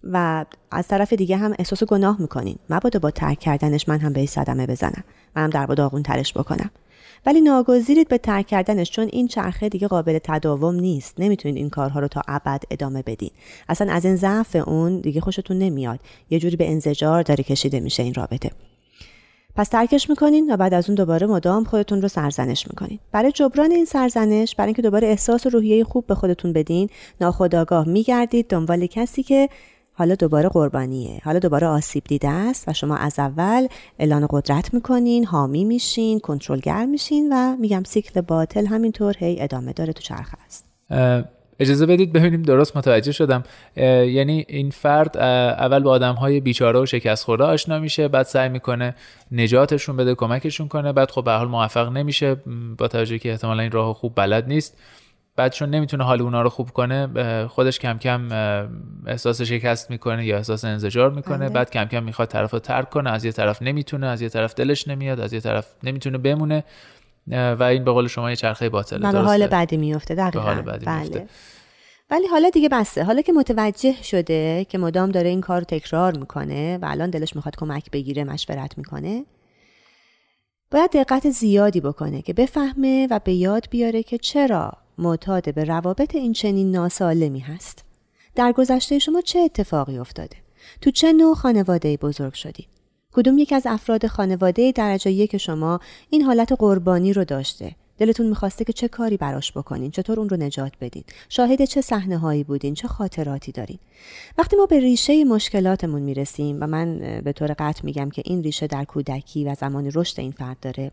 و 0.05 0.45
از 0.71 0.89
طرف 0.89 1.13
دیگه 1.13 1.37
هم 1.37 1.55
احساس 1.59 1.85
گناه 1.85 2.21
می‌کنین. 2.21 2.57
مبادا 2.71 2.99
با 2.99 3.11
ترک 3.11 3.39
کردنش 3.39 3.89
من 3.89 3.99
هم 3.99 4.13
به 4.13 4.27
صدمه 4.27 4.67
بزنم 4.67 5.05
و 5.37 5.41
هم 5.41 5.51
در 5.51 5.67
داغون 5.67 6.03
ترش 6.03 6.33
بکنم. 6.33 6.71
ولی 7.27 7.41
ناگزیرید 7.41 8.09
به 8.09 8.19
ترک 8.19 8.47
کردنش 8.47 8.91
چون 8.91 9.09
این 9.12 9.29
چرخه 9.29 9.69
دیگه 9.69 9.89
قابل 9.89 10.19
تداوم 10.25 10.75
نیست. 10.75 11.15
نمی‌تونید 11.19 11.57
این 11.57 11.71
کارها 11.71 12.00
رو 12.00 12.09
تا 12.09 12.23
ابد 12.29 12.62
ادامه 12.71 13.03
بدین. 13.03 13.31
اصلا 13.69 13.93
از 13.93 14.05
این 14.05 14.17
ضعف 14.17 14.57
اون 14.57 15.00
دیگه 15.00 15.21
خوشتون 15.21 15.59
نمیاد. 15.59 16.00
یه 16.31 16.39
جوری 16.39 16.57
به 16.57 16.71
انزجار 16.71 17.23
داره 17.23 17.45
کشیده 17.45 17.81
میشه 17.81 18.03
این 18.03 18.15
رابطه. 18.15 18.50
پس 19.57 19.69
ترکش 19.69 20.11
می‌کنین 20.11 20.53
و 20.53 20.57
بعد 20.57 20.75
از 20.75 20.89
اون 20.89 20.95
دوباره 20.95 21.27
مدام 21.27 21.65
خودتون 21.65 22.03
رو 22.03 22.09
سرزنش 22.09 22.67
می‌کنین. 22.71 22.99
برای 23.12 23.33
جبران 23.33 23.71
این 23.71 23.85
سرزنش 23.85 24.55
برای 24.55 24.69
اینکه 24.69 24.83
دوباره 24.83 25.09
احساس 25.09 25.47
روحیه 25.47 25.85
خوب 25.85 26.07
به 26.07 26.15
خودتون 26.15 26.53
بدین 26.53 26.89
ناخداگاه 27.21 27.89
میگردید. 27.89 28.49
دنبال 28.49 28.87
کسی 28.87 29.23
که 29.23 29.49
حالا 30.00 30.14
دوباره 30.14 30.49
قربانیه. 30.49 31.21
حالا 31.25 31.38
دوباره 31.38 31.66
آسیب 31.66 32.04
دیده 32.04 32.28
است 32.28 32.69
و 32.69 32.73
شما 32.73 32.97
از 32.97 33.19
اول 33.19 33.66
اعلان 33.99 34.26
قدرت 34.30 34.75
می‌کنین 34.75 35.25
حامی 35.25 35.64
میشین 35.64 36.21
کنترلگر 36.21 36.87
میشین 36.87 37.33
و 37.33 37.57
میگم 37.57 37.83
سیکل 37.87 38.21
باطل 38.21 38.66
همینطور 38.66 39.14
هی 39.19 39.40
ادامه 39.40 39.73
داره 39.73 39.92
تو 39.92 40.02
چرخ 40.02 40.35
است. 40.47 40.64
اجازه 41.61 41.87
بدید 41.87 42.12
ببینیم 42.12 42.42
درست 42.42 42.76
متوجه 42.76 43.12
شدم. 43.12 43.42
یعنی 43.76 44.45
این 44.49 44.71
فرد 44.71 45.16
اول 45.16 45.83
با 45.83 45.90
آدم 45.90 46.14
های 46.14 46.40
بیچاره 46.40 46.80
و 46.80 46.87
شکست 46.87 47.25
خورده 47.25 47.45
آشنا 47.45 47.78
میشه 47.78 48.09
بعد 48.09 48.26
سعی 48.26 48.49
می‌کنه 48.49 48.95
نجاتشون 49.33 49.97
بده 49.97 50.14
کمکشون 50.14 50.69
کنه 50.69 50.92
بعد 50.92 51.11
خب 51.11 51.25
به 51.25 51.33
حال 51.33 51.49
موفق 51.49 51.92
نمیشه 51.92 52.37
با 52.78 52.88
توجه 52.88 53.19
که 53.19 53.30
احتمالا 53.30 53.62
این 53.62 53.73
راه 53.73 53.95
خوب 53.95 54.12
بلد 54.16 54.49
نیست. 54.49 54.78
بعد 55.40 55.52
چون 55.52 55.70
نمی‌تونه 55.70 56.04
حال 56.04 56.23
اونا 56.23 56.42
رو 56.42 56.49
خوب 56.49 56.70
کنه 56.70 57.47
خودش 57.49 57.78
کم 57.78 57.99
کم 57.99 58.28
احساس 59.06 59.42
شکست 59.42 59.90
می‌کنه 59.90 60.26
یا 60.26 60.37
احساس 60.37 60.64
انزجار 60.64 61.11
می‌کنه. 61.11 61.38
بله. 61.38 61.49
بعد 61.49 61.70
کم 61.70 61.85
کم 61.85 62.02
می‌خواد 62.02 62.28
طرف 62.28 62.50
رو 62.50 62.59
ترک 62.59 62.90
کنه. 62.90 63.11
از 63.11 63.25
یه 63.25 63.32
طرف 63.32 63.62
نمی‌تونه 63.62 64.06
از 64.06 64.23
یه 64.23 64.28
طرف 64.28 64.54
دلش 64.54 64.88
نمیاد 64.88 65.20
از 65.20 65.32
یه 65.32 65.40
طرف 65.40 65.66
نمی‌تونه 65.82 66.18
بمونه. 66.18 66.64
و 67.28 67.62
این 67.62 67.85
به 67.85 67.92
قول 67.92 68.09
شما 68.09 68.30
یه 68.30 68.37
چرخه 68.37 68.68
باطله. 68.68 69.12
به 69.12 69.18
حال 69.18 69.47
بعدی 69.47 69.76
میفته 69.76 70.14
دقیقاً. 70.14 70.40
حال 70.40 70.62
بعدی 70.62 70.87
بله. 70.87 70.99
میفته 70.99 71.26
ولی 72.11 72.26
حالا 72.26 72.50
دیگه 72.50 72.68
بسته. 72.68 73.04
حالا 73.04 73.23
که 73.23 73.32
متوجه 73.32 74.02
شده 74.02 74.66
که 74.68 74.78
مدام 74.78 75.11
داره 75.11 75.28
این 75.28 75.40
کار 75.40 75.62
تکرار 75.62 76.18
می‌کنه 76.18 76.78
و 76.82 76.87
الان 76.88 77.11
دلش 77.11 77.37
می‌خواد 77.37 77.56
کمک 77.56 77.90
بگیره 77.90 78.25
مشورت 78.25 78.78
می‌کنه 78.78 79.25
باید 80.73 80.90
دقت 80.90 81.30
زیادی 81.30 81.80
بکنه 81.80 82.23
که 82.23 82.32
بفهمه 82.32 83.09
و 83.11 83.20
به 83.25 83.32
یاد 83.32 83.66
بیاره 83.70 84.02
که 84.02 84.18
چرا 84.18 84.73
معتاد 85.00 85.54
به 85.54 85.64
روابط 85.64 86.14
این 86.14 86.33
چنین 86.33 86.71
ناسالمی 86.71 87.40
هست. 87.40 87.85
در 88.35 88.52
گذشته 88.52 88.99
شما 88.99 89.21
چه 89.21 89.38
اتفاقی 89.38 89.99
افتاده؟ 89.99 90.37
تو 90.80 90.90
چه 90.90 91.12
نوع 91.12 91.35
خانواده 91.35 91.97
بزرگ 91.97 92.35
شدید 92.35 92.69
کدوم 93.12 93.38
یک 93.38 93.52
از 93.52 93.62
افراد 93.66 94.07
خانواده 94.07 94.73
درجه 94.73 95.11
یک 95.11 95.37
شما 95.37 95.80
این 96.11 96.23
حالت 96.23 96.52
قربانی 96.52 97.12
رو 97.12 97.25
داشته؟ 97.25 97.75
دلتون 97.99 98.26
می‌خواسته 98.26 98.64
که 98.64 98.73
چه 98.73 98.88
کاری 98.88 99.16
براش 99.16 99.52
بکنین؟ 99.52 99.90
چطور 99.90 100.21
اون 100.21 100.28
رو 100.28 100.37
نجات 100.37 100.73
بدین؟ 100.80 101.04
شاهد 101.28 101.64
چه 101.64 101.80
صحنه 101.80 102.19
هایی 102.19 102.45
بودین؟ 102.45 102.75
چه 102.75 102.88
خاطراتی 102.88 103.52
دارین؟ 103.52 103.78
وقتی 104.38 104.57
ما 104.57 104.66
به 104.66 104.80
ریشه 104.80 105.25
مشکلاتمون 105.25 106.02
می‌رسیم 106.02 106.59
و 106.61 106.66
من 106.66 107.21
به 107.25 107.33
طور 107.33 107.54
قطع 107.59 107.80
میگم 107.85 108.11
که 108.11 108.23
این 108.25 108.42
ریشه 108.42 108.66
در 108.66 108.85
کودکی 108.85 109.45
و 109.45 109.54
زمان 109.54 109.90
رشد 109.95 110.21
این 110.21 110.33
فرد 110.33 110.57
داره 110.62 110.92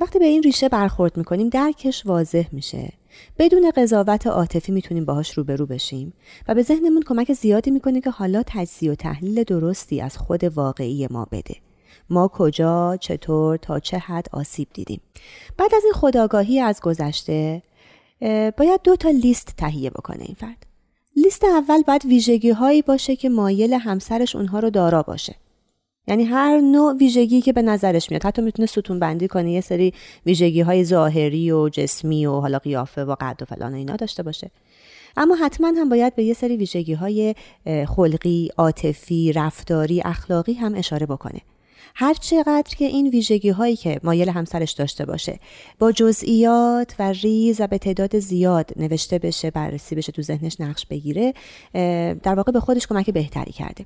وقتی 0.00 0.18
به 0.18 0.24
این 0.24 0.42
ریشه 0.42 0.68
برخورد 0.68 1.16
می‌کنیم 1.16 1.48
درکش 1.48 2.06
واضح 2.06 2.44
میشه. 2.52 2.92
بدون 3.38 3.70
قضاوت 3.76 4.26
عاطفی 4.26 4.72
می‌تونیم 4.72 5.04
باهاش 5.04 5.38
روبرو 5.38 5.66
بشیم 5.66 6.12
و 6.48 6.54
به 6.54 6.62
ذهنمون 6.62 7.02
کمک 7.06 7.32
زیادی 7.32 7.70
می‌کنه 7.70 8.00
که 8.00 8.10
حالا 8.10 8.42
تجزیه 8.46 8.92
و 8.92 8.94
تحلیل 8.94 9.42
درستی 9.42 10.00
از 10.00 10.18
خود 10.18 10.44
واقعی 10.44 11.06
ما 11.10 11.26
بده. 11.32 11.56
ما 12.10 12.28
کجا 12.28 12.96
چطور 13.00 13.56
تا 13.56 13.80
چه 13.80 13.98
حد 13.98 14.26
آسیب 14.32 14.68
دیدیم. 14.72 15.00
بعد 15.56 15.74
از 15.74 15.84
این 15.84 15.92
خداگاهی 15.92 16.60
از 16.60 16.80
گذشته 16.80 17.62
باید 18.56 18.80
دو 18.84 18.96
تا 18.96 19.10
لیست 19.10 19.54
تهیه 19.56 19.90
بکنه 19.90 20.22
این 20.22 20.36
فرد. 20.40 20.66
لیست 21.16 21.44
اول 21.44 21.82
باید 21.82 22.06
ویژگی 22.06 22.50
هایی 22.50 22.82
باشه 22.82 23.16
که 23.16 23.28
مایل 23.28 23.72
همسرش 23.72 24.36
اونها 24.36 24.60
رو 24.60 24.70
دارا 24.70 25.02
باشه. 25.02 25.34
یعنی 26.08 26.24
هر 26.24 26.60
نوع 26.60 26.96
ویژگی 26.96 27.40
که 27.40 27.52
به 27.52 27.62
نظرش 27.62 28.10
میاد. 28.10 28.26
حتی 28.26 28.42
می‌تونه 28.42 28.66
ستون 28.66 28.98
بندی 28.98 29.28
کنه 29.28 29.52
یه 29.52 29.60
سری 29.60 29.92
ویژگی 30.26 30.60
های 30.60 30.84
ظاهری 30.84 31.50
و 31.50 31.68
جسمی 31.68 32.26
و 32.26 32.40
حالا 32.40 32.58
قیافه 32.58 33.04
و 33.04 33.16
قد 33.20 33.42
و 33.42 33.44
فلان 33.44 33.74
اینا 33.74 33.96
داشته 33.96 34.22
باشه. 34.22 34.50
اما 35.16 35.34
حتما 35.34 35.68
هم 35.68 35.88
باید 35.88 36.14
به 36.14 36.24
یه 36.24 36.34
سری 36.34 36.56
ویژگی 36.56 36.92
های 36.92 37.34
خلقی، 37.88 38.50
عاطفی، 38.58 39.32
رفتاری، 39.32 40.02
اخلاقی 40.04 40.52
هم 40.52 40.74
اشاره 40.74 41.06
بکنه. 41.06 41.40
هر 41.94 42.14
چقدر 42.14 42.74
که 42.78 42.84
این 42.84 43.08
ویژگی 43.08 43.50
هایی 43.50 43.76
که 43.76 44.00
مایل 44.02 44.28
همسرش 44.28 44.72
داشته 44.72 45.04
باشه 45.04 45.38
با 45.78 45.92
جزئیات 45.92 46.94
و 46.98 47.12
ریز 47.12 47.60
و 47.60 47.66
به 47.66 47.78
تعداد 47.78 48.18
زیاد 48.18 48.70
نوشته 48.76 49.18
بشه 49.18 49.50
بررسی 49.50 49.94
بشه 49.94 50.12
تو 50.12 50.22
ذهنش 50.22 50.60
نقش 50.60 50.86
بگیره 50.86 51.34
در 52.22 52.34
واقع 52.34 52.52
به 52.52 52.60
خودش 52.60 52.86
کمک 52.86 53.10
بهتری 53.10 53.52
کرده. 53.52 53.84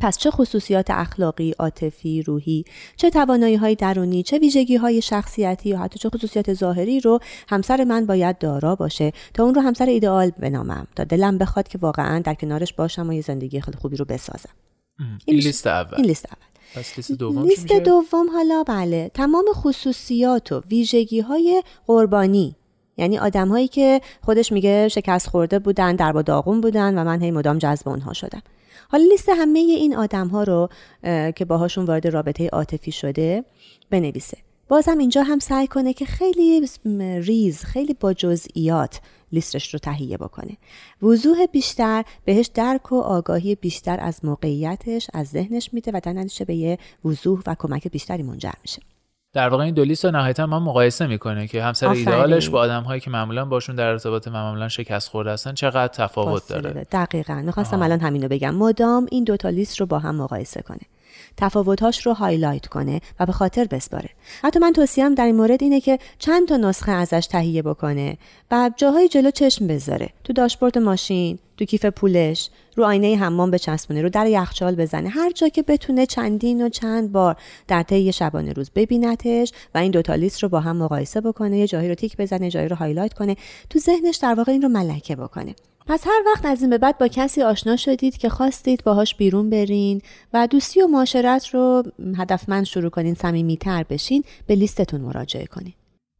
پس 0.00 0.18
چه 0.18 0.30
خصوصیات 0.30 0.90
اخلاقی، 0.90 1.54
عاطفی، 1.58 2.22
روحی، 2.22 2.64
چه 2.96 3.10
توانایی 3.10 3.54
های 3.54 3.74
درونی، 3.74 4.22
چه 4.22 4.38
ویژگی 4.38 4.76
های 4.76 5.02
شخصیتی 5.02 5.68
یا 5.68 5.78
حتی 5.78 5.98
چه 5.98 6.08
خصوصیات 6.08 6.54
ظاهری 6.54 7.00
رو 7.00 7.18
همسر 7.48 7.84
من 7.84 8.06
باید 8.06 8.38
دارا 8.38 8.76
باشه 8.76 9.12
تا 9.34 9.44
اون 9.44 9.54
رو 9.54 9.60
همسر 9.62 9.86
ایدئال 9.86 10.30
بنامم 10.30 10.86
تا 10.96 11.04
دلم 11.04 11.38
بخواد 11.38 11.68
که 11.68 11.78
واقعا 11.78 12.18
در 12.18 12.34
کنارش 12.34 12.72
باشم 12.72 13.08
و 13.08 13.12
یه 13.12 13.20
زندگی 13.20 13.60
خیلی 13.60 13.76
خوبی 13.76 13.96
رو 13.96 14.04
بسازم. 14.04 14.50
این 15.26 15.40
لیست 15.40 15.66
اول. 15.66 15.96
این 15.96 16.06
لیست 16.06 16.26
اول. 16.26 16.54
پس 16.74 16.96
لیست 16.96 17.12
دوم 17.12 17.42
لیست 17.42 17.72
دوم 17.72 18.30
حالا 18.30 18.62
بله 18.62 19.10
تمام 19.14 19.44
خصوصیات 19.54 20.52
و 20.52 20.62
ویژگی 20.70 21.20
های 21.20 21.62
قربانی 21.86 22.56
یعنی 22.96 23.18
آدم 23.18 23.48
هایی 23.48 23.68
که 23.68 24.00
خودش 24.22 24.52
میگه 24.52 24.88
شکست 24.88 25.28
خورده 25.28 25.58
بودن 25.58 25.96
در 25.96 26.12
با 26.12 26.22
داغون 26.22 26.60
بودن 26.60 26.98
و 26.98 27.04
من 27.04 27.22
هی 27.22 27.30
مدام 27.30 27.58
جذب 27.58 27.88
اونها 27.88 28.12
شدم 28.12 28.42
حالا 28.88 29.04
لیست 29.04 29.28
همه 29.28 29.58
این 29.58 29.96
آدم 29.96 30.28
ها 30.28 30.42
رو 30.42 30.68
که 31.32 31.44
باهاشون 31.44 31.84
وارد 31.84 32.06
رابطه 32.06 32.48
عاطفی 32.48 32.92
شده 32.92 33.44
بنویسه. 33.90 34.38
بازم 34.68 34.98
اینجا 34.98 35.22
هم 35.22 35.38
سعی 35.38 35.66
کنه 35.66 35.92
که 35.92 36.04
خیلی 36.04 36.68
ریز 37.20 37.64
خیلی 37.64 37.94
با 37.94 38.12
جزئیات 38.12 39.00
لیستش 39.32 39.74
رو 39.74 39.78
تهیه 39.78 40.16
بکنه. 40.16 40.56
وضوح 41.02 41.46
بیشتر 41.46 42.04
بهش 42.24 42.46
درک 42.54 42.92
و 42.92 43.00
آگاهی 43.00 43.54
بیشتر 43.54 44.00
از 44.00 44.24
موقعیتش 44.24 45.10
از 45.12 45.26
ذهنش 45.28 45.74
میده 45.74 45.90
و 45.94 46.00
در 46.02 46.44
به 46.44 46.54
یه 46.54 46.78
وضوح 47.04 47.42
و 47.46 47.54
کمک 47.58 47.88
بیشتری 47.88 48.22
منجر 48.22 48.52
میشه. 48.62 48.82
در 49.34 49.48
واقع 49.48 49.64
این 49.64 49.74
دو 49.74 49.84
لیست 49.84 50.04
رو 50.04 50.10
نهایتا 50.10 50.46
ما 50.46 50.60
مقایسه 50.60 51.06
می‌کنه 51.06 51.46
که 51.48 51.62
همسر 51.62 51.88
ایدئالش 51.88 52.48
با 52.48 52.58
آدم 52.60 52.82
هایی 52.82 53.00
که 53.00 53.10
معمولا 53.10 53.44
باشون 53.44 53.76
در 53.76 53.86
ارتباط 53.86 54.28
معمولا 54.28 54.68
شکست 54.68 55.08
خورده 55.08 55.30
هستن 55.30 55.54
چقدر 55.54 55.88
تفاوت 55.88 56.48
داره. 56.48 56.86
دقیقا. 56.92 57.34
می‌خواستم 57.34 57.82
الان 57.82 58.00
همینو 58.00 58.28
بگم. 58.28 58.54
مدام 58.54 59.06
این 59.10 59.24
دوتا 59.24 59.48
لیست 59.48 59.80
رو 59.80 59.86
با 59.86 59.98
هم 59.98 60.14
مقایسه 60.14 60.62
کنه 60.62 60.80
تفاوتهاش 61.36 62.06
رو 62.06 62.12
highlight 62.12 62.66
کنه 62.66 63.00
و 63.20 63.26
به 63.26 63.32
خاطر 63.32 63.64
بسپاره. 63.64 64.10
حتی 64.42 64.58
من 64.58 64.72
توصیم 64.72 65.14
در 65.14 65.26
این 65.26 65.36
مورد 65.36 65.62
اینه 65.62 65.80
که 65.80 65.98
چند 66.18 66.48
تا 66.48 66.56
نسخه 66.56 66.92
ازش 66.92 67.26
تهیه 67.26 67.62
بکنه 67.62 68.18
و 68.50 68.70
جاهای 68.76 69.08
جلو 69.08 69.30
چشم 69.30 69.66
بذاره. 69.66 70.08
تو 70.24 70.32
داشبورد 70.32 70.78
ماشین 70.78 71.38
تو 71.56 71.64
کیف 71.64 71.84
پولش 71.84 72.50
رو 72.76 72.84
آینه 72.84 73.16
حمام 73.16 73.50
بچسبونه 73.50 74.02
رو 74.02 74.08
در 74.08 74.26
یخچال 74.26 74.74
بزنه. 74.74 75.08
هر 75.08 75.30
جا 75.30 75.48
که 75.48 75.62
بتونه 75.62 76.06
چندین 76.06 76.66
و 76.66 76.68
چند 76.68 77.12
بار 77.12 77.36
در 77.68 77.82
طی 77.82 78.12
شبانه 78.12 78.52
روز 78.52 78.70
ببینتش 78.74 79.52
و 79.74 79.78
این 79.78 79.90
دوتا 79.90 80.14
لیست 80.14 80.42
رو 80.42 80.48
با 80.48 80.60
هم 80.60 80.76
مقایسه 80.76 81.20
بکنه 81.20 81.58
یه 81.58 81.66
جایی 81.66 81.88
رو 81.88 81.94
تیک 81.94 82.16
بزنه 82.16 82.50
جایی 82.50 82.68
رو 82.68 82.76
highlight 82.76 83.14
کنه 83.14 83.36
تو 83.70 83.78
ذهنش 83.78 84.16
در 84.16 84.34
واقع 84.34 84.52
این 84.52 84.62
رو 84.62 84.68
ملکه 84.68 85.16
بکنه. 85.16 85.54
پس 85.86 86.06
هر 86.06 86.22
وقت 86.26 86.46
از 86.46 86.60
این 86.60 86.70
به 86.70 86.78
بعد 86.78 86.98
با 86.98 87.08
کسی 87.08 87.42
آشنا 87.42 87.76
شدید 87.76 88.16
که 88.16 88.28
خواستید 88.28 88.84
باهاش 88.84 89.14
بیرون 89.14 89.50
برین 89.50 90.02
و 90.32 90.46
دوستی 90.46 90.82
و 90.82 90.86
معاشرت 90.86 91.46
رو 91.48 91.82
هدفمند 92.16 92.64
شروع 92.64 92.90
کنین 92.90 93.14
صمیمیتر 93.14 93.82
بشین 93.82 94.24
به 94.46 94.54
لیستتون 94.54 95.00
مراجعه 95.00 95.46
کنین. 95.46 95.72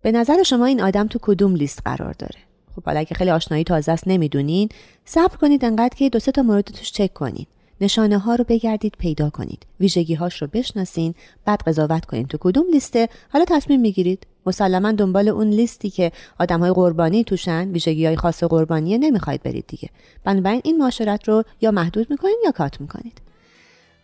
به 0.03 0.13
نظر 0.13 0.43
شما 0.43 0.67
این 0.67 0.83
آدم 0.83 1.07
تو 1.07 1.19
کدوم 1.23 1.55
لیست 1.55 1.81
قرار 1.85 2.13
داره؟ 2.13 2.41
خب 2.77 2.83
حالا 2.85 3.01
اگه 3.01 3.15
خیلی 3.15 3.31
آشنایی 3.31 3.65
تازه 3.65 3.93
است 3.93 4.09
نمی‌دونین. 4.09 4.69
صبر 5.05 5.37
کنید 5.37 5.65
انقدر 5.65 5.97
که 5.97 6.09
دو 6.09 6.19
سه 6.19 6.33
تا 6.33 6.43
مورد 6.43 6.65
توش 6.65 6.93
چک 6.93 7.13
کنین. 7.13 7.47
نشانه 7.85 8.19
ها 8.19 8.35
رو 8.35 8.45
بگردید 8.49 8.95
پیدا 8.99 9.31
کنید. 9.31 9.67
ویژگی 9.81 10.15
هاش 10.15 10.43
رو 10.43 10.49
بشناسین 10.53 11.15
بعد 11.45 11.63
قضاوت 11.67 12.05
کنید 12.05 12.29
تو 12.29 12.39
کدوم 12.41 12.65
لیسته؟ 12.73 13.09
حالا 13.33 13.45
تصمیم 13.49 13.81
می‌گیرید. 13.81 14.27
مسلما 14.47 14.93
دنبال 14.93 15.29
اون 15.29 15.49
لیستی 15.49 15.91
که 15.91 16.13
آدم 16.41 16.61
های 16.61 16.73
قربانی 16.73 17.25
توشن 17.25 17.69
ویژگی 17.69 18.07
های 18.07 18.17
خاص 18.17 18.45
قربانیه 18.45 18.99
نمی‌خواید 18.99 19.43
برید 19.43 19.65
دیگه. 19.69 19.89
بنابراین 20.25 20.61
این 20.65 20.79
معاشرت 20.79 21.29
رو 21.29 21.45
یا 21.61 21.71
محدود 21.71 22.11
می‌کنید 22.11 22.37
یا 22.45 22.51
کات 22.51 22.81
می‌کنید. 22.81 23.21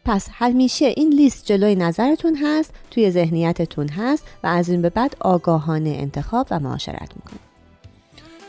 پس 0.05 0.29
همیشه 0.33 0.85
این 0.85 1.13
لیست 1.13 1.47
جلوی 1.47 1.75
نظرتون 1.75 2.37
هست 2.43 2.75
توی 2.91 3.11
ذهنیتتون 3.11 3.89
هست 3.89 4.25
و 4.43 4.47
از 4.47 4.69
این 4.69 4.83
به 4.83 4.91
بعد 4.91 5.17
آگاهانه 5.21 5.91
انتخاب 5.91 6.47
و 6.51 6.61
معاشرت 6.61 7.11
می‌کنید. 7.17 7.51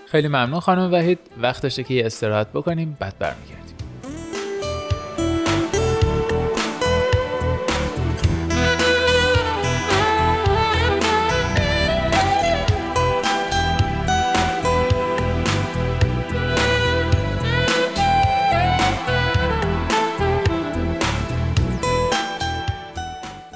خیلی 0.06 0.28
ممنون 0.28 0.60
خانم 0.60 0.94
وحید. 0.94 1.20
وقتشه 1.42 1.84
که 1.84 1.94
یه 1.94 2.06
استراحت 2.06 2.48
بکنیم. 2.48 2.98
بعد 3.00 3.18
برمیگردیم. 3.20 3.61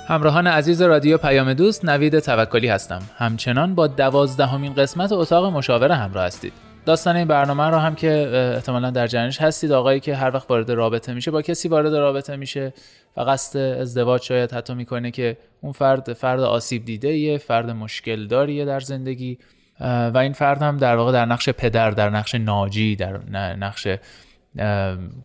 همراهان 0.07 0.47
عزیز 0.47 0.81
رادیو 0.81 1.17
پیام 1.17 1.53
دوست 1.53 1.85
نوید 1.85 2.19
توکلی 2.19 2.67
هستم. 2.67 3.01
همچنان 3.17 3.75
با 3.75 3.87
دوازدهمین 3.87 4.73
قسمت 4.73 5.11
اتاق 5.11 5.45
مشاوره 5.45 5.95
همراه 5.95 6.25
هستید. 6.25 6.53
داستان 6.85 7.15
این 7.15 7.27
برنامه 7.27 7.63
رو 7.63 7.77
هم 7.77 7.95
که 7.95 8.11
احتمالا 8.55 8.89
در 8.89 9.07
جریانش 9.07 9.41
هستید 9.41 9.71
آقایی 9.71 9.99
که 9.99 10.15
هر 10.15 10.35
وقت 10.35 10.51
وارد 10.51 10.71
رابطه 10.71 11.13
میشه 11.13 11.31
با 11.31 11.41
کسی 11.41 11.67
وارد 11.67 11.95
رابطه 11.95 12.35
میشه. 12.35 12.73
و 13.17 13.21
قصد 13.21 13.59
ازدواج 13.59 14.21
شاید 14.21 14.51
حتی 14.51 14.73
می‌کنه 14.73 15.11
که 15.11 15.37
اون 15.61 15.71
فرد 15.71 16.13
فرد 16.13 16.39
آسیب 16.39 16.85
دیده 16.85 17.13
یه 17.13 17.37
فرد 17.37 17.69
مشکل 17.69 18.27
داریه 18.27 18.65
در 18.65 18.79
زندگی. 18.79 19.37
و 19.79 20.17
این 20.17 20.33
فرد 20.33 20.61
هم 20.61 20.77
در 20.77 20.95
واقع 20.95 21.11
در 21.11 21.25
نقش 21.25 21.49
پدر 21.49 21.91
در 21.91 22.09
نقش 22.09 22.35
ناجی 22.35 22.95
در 22.95 23.19
نقش 23.55 23.87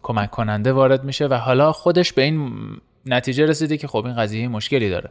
کمک 0.02 0.30
کننده 0.30 0.72
وارد 0.72 1.04
میشه. 1.04 1.26
و 1.26 1.34
حالا 1.34 1.72
خودش 1.72 2.12
به 2.12 2.22
این 2.22 2.50
نتیجه 3.06 3.46
رسیده 3.46 3.76
که 3.76 3.88
خب 3.88 4.06
این 4.06 4.16
قضیه 4.16 4.48
مشکلی 4.48 4.90
داره. 4.90 5.10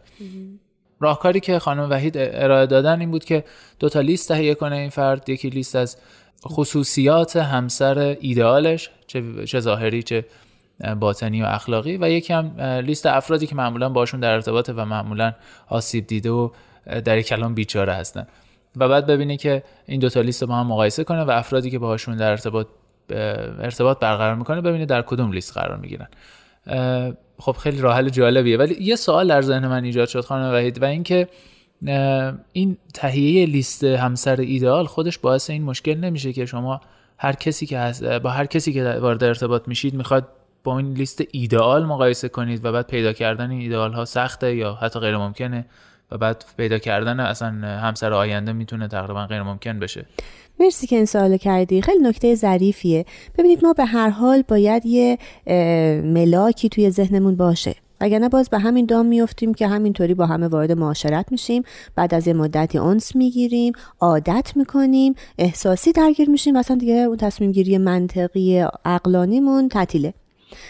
راهکاری 1.00 1.40
که 1.40 1.60
خانم 1.60 1.90
وحید 1.90 2.14
ارائه 2.18 2.66
دادن 2.66 3.00
این 3.00 3.12
بود 3.12 3.26
که 3.26 3.44
دو 3.80 3.90
تا 3.90 4.02
لیست 4.02 4.28
تهیه 4.28 4.56
کنه 4.56 4.76
این 4.76 4.90
فرد. 4.90 5.30
یکی 5.30 5.50
لیست 5.50 5.76
از 5.76 5.98
خصوصیات 6.46 7.36
همسر 7.36 8.18
ایدئالش 8.20 8.90
چه, 9.08 9.46
چه 9.46 9.60
ظاهری 9.60 10.04
چه 10.04 10.26
باطنی 11.00 11.42
و 11.42 11.46
اخلاقی 11.46 11.98
و 11.98 12.10
یکی 12.10 12.34
هم 12.34 12.62
لیست 12.62 13.06
افرادی 13.06 13.48
که 13.48 13.56
معمولا 13.56 13.90
باشون 13.90 14.20
در 14.20 14.34
ارتباط 14.34 14.72
و 14.76 14.86
معمولا 14.86 15.34
آسیب 15.68 16.08
دیده 16.08 16.30
و 16.30 16.50
در 17.06 17.22
کلام 17.22 17.54
بیچاره 17.54 17.94
هستن. 17.94 18.28
و 18.76 18.90
بعد 18.90 19.06
ببینه 19.06 19.38
که 19.38 19.64
این 19.86 20.00
دو 20.00 20.10
تا 20.10 20.22
لیست 20.22 20.44
با 20.44 20.56
هم 20.56 20.68
مقایسه 20.68 21.04
کنه 21.04 21.24
و 21.24 21.32
افرادی 21.32 21.72
که 21.72 21.80
باهاشون 21.80 22.18
در 22.18 22.32
ارتباط 22.32 22.68
ارتباط 23.10 24.00
برقرار 24.00 24.36
می‌کنه 24.36 24.62
ببینه 24.62 24.86
در 24.86 25.02
کدوم 25.02 25.32
لیست 25.32 25.54
قرار 25.54 25.78
می‌گیرن. 25.78 26.08
خب 27.38 27.52
خیلی 27.52 27.82
راه 27.82 27.96
حل 27.96 28.10
جالبیه. 28.10 28.58
ولی 28.58 28.84
یه 28.84 28.96
سوال 28.96 29.28
در 29.28 29.42
ذهن 29.42 29.68
من 29.68 29.84
ایجاد 29.84 30.08
شد 30.08 30.22
خانم 30.22 30.54
وحید 30.54 30.82
و 30.82 30.86
اینکه 30.86 31.28
این 32.54 32.78
تهیه 32.94 33.46
لیست 33.46 33.84
همسر 33.84 34.42
ایدئال 34.42 34.86
خودش 34.86 35.18
باعث 35.18 35.50
این 35.50 35.64
مشکل 35.64 35.96
نمیشه 35.96 36.34
که 36.34 36.46
شما 36.46 36.82
هر 37.18 37.34
کسی 37.34 37.66
که 37.66 37.80
هست 37.80 38.04
با 38.04 38.30
هر 38.30 38.46
کسی 38.46 38.74
که 38.74 38.84
وارد 38.84 39.24
ارتباط 39.24 39.68
میشید 39.68 39.94
می‌خواد 39.94 40.28
با 40.64 40.78
این 40.78 40.94
لیست 40.94 41.24
ایدئال 41.32 41.86
مقایسه 41.86 42.30
کنید 42.30 42.66
و 42.66 42.72
بعد 42.72 42.88
پیدا 42.88 43.14
کردن 43.14 43.52
این 43.52 43.62
ایدئال 43.62 43.94
ها 43.94 44.06
سخته 44.06 44.56
یا 44.56 44.74
حتی 44.74 45.00
غیر 45.00 45.18
ممکنه 45.18 45.66
و 46.12 46.18
بعد 46.18 46.46
پیدا 46.58 46.78
کردن 46.78 47.20
اصلا 47.20 47.50
همسر 47.68 48.14
آینده 48.14 48.54
می‌تونه 48.54 48.88
تقریبا 48.88 49.26
غیر 49.26 49.44
ممکن 49.44 49.80
بشه. 49.80 50.06
مرسی 50.60 50.88
که 50.88 50.96
این 50.96 51.06
سوال 51.06 51.38
کردی. 51.38 51.82
خیلی 51.82 52.04
نکته 52.04 52.36
ظریفیه. 52.36 53.06
ببینید 53.38 53.66
ما 53.66 53.74
به 53.74 53.86
هر 53.86 54.10
حال 54.10 54.44
باید 54.48 54.86
یه 54.86 55.18
ملاکی 56.04 56.70
توی 56.70 56.90
ذهنمون 56.90 57.36
باشه. 57.36 57.76
وگرنه 58.02 58.30
باز 58.30 58.50
به 58.50 58.60
همین 58.60 58.86
دام 58.86 59.06
میفتیم 59.06 59.54
که 59.54 59.68
همینطوری 59.68 60.14
با 60.14 60.26
همه 60.26 60.48
وارد 60.48 60.72
معاشرت 60.72 61.32
میشیم. 61.32 61.64
بعد 61.96 62.14
از 62.14 62.28
یه 62.28 62.34
مدتی 62.34 62.78
اونس 62.78 63.16
می‌گیریم 63.16 63.74
عادت 64.00 64.52
می‌کنیم 64.56 65.16
احساسی 65.38 65.92
درگیر 65.92 66.30
میشیم 66.30 66.56
اصلا 66.56 66.78
دیگه 66.78 66.94
اون 66.94 67.18
تصمیم 67.18 67.52
گیری 67.52 67.78
منطقی 67.78 68.66
عقلانیمون 68.86 69.70
تعطیله. 69.70 70.14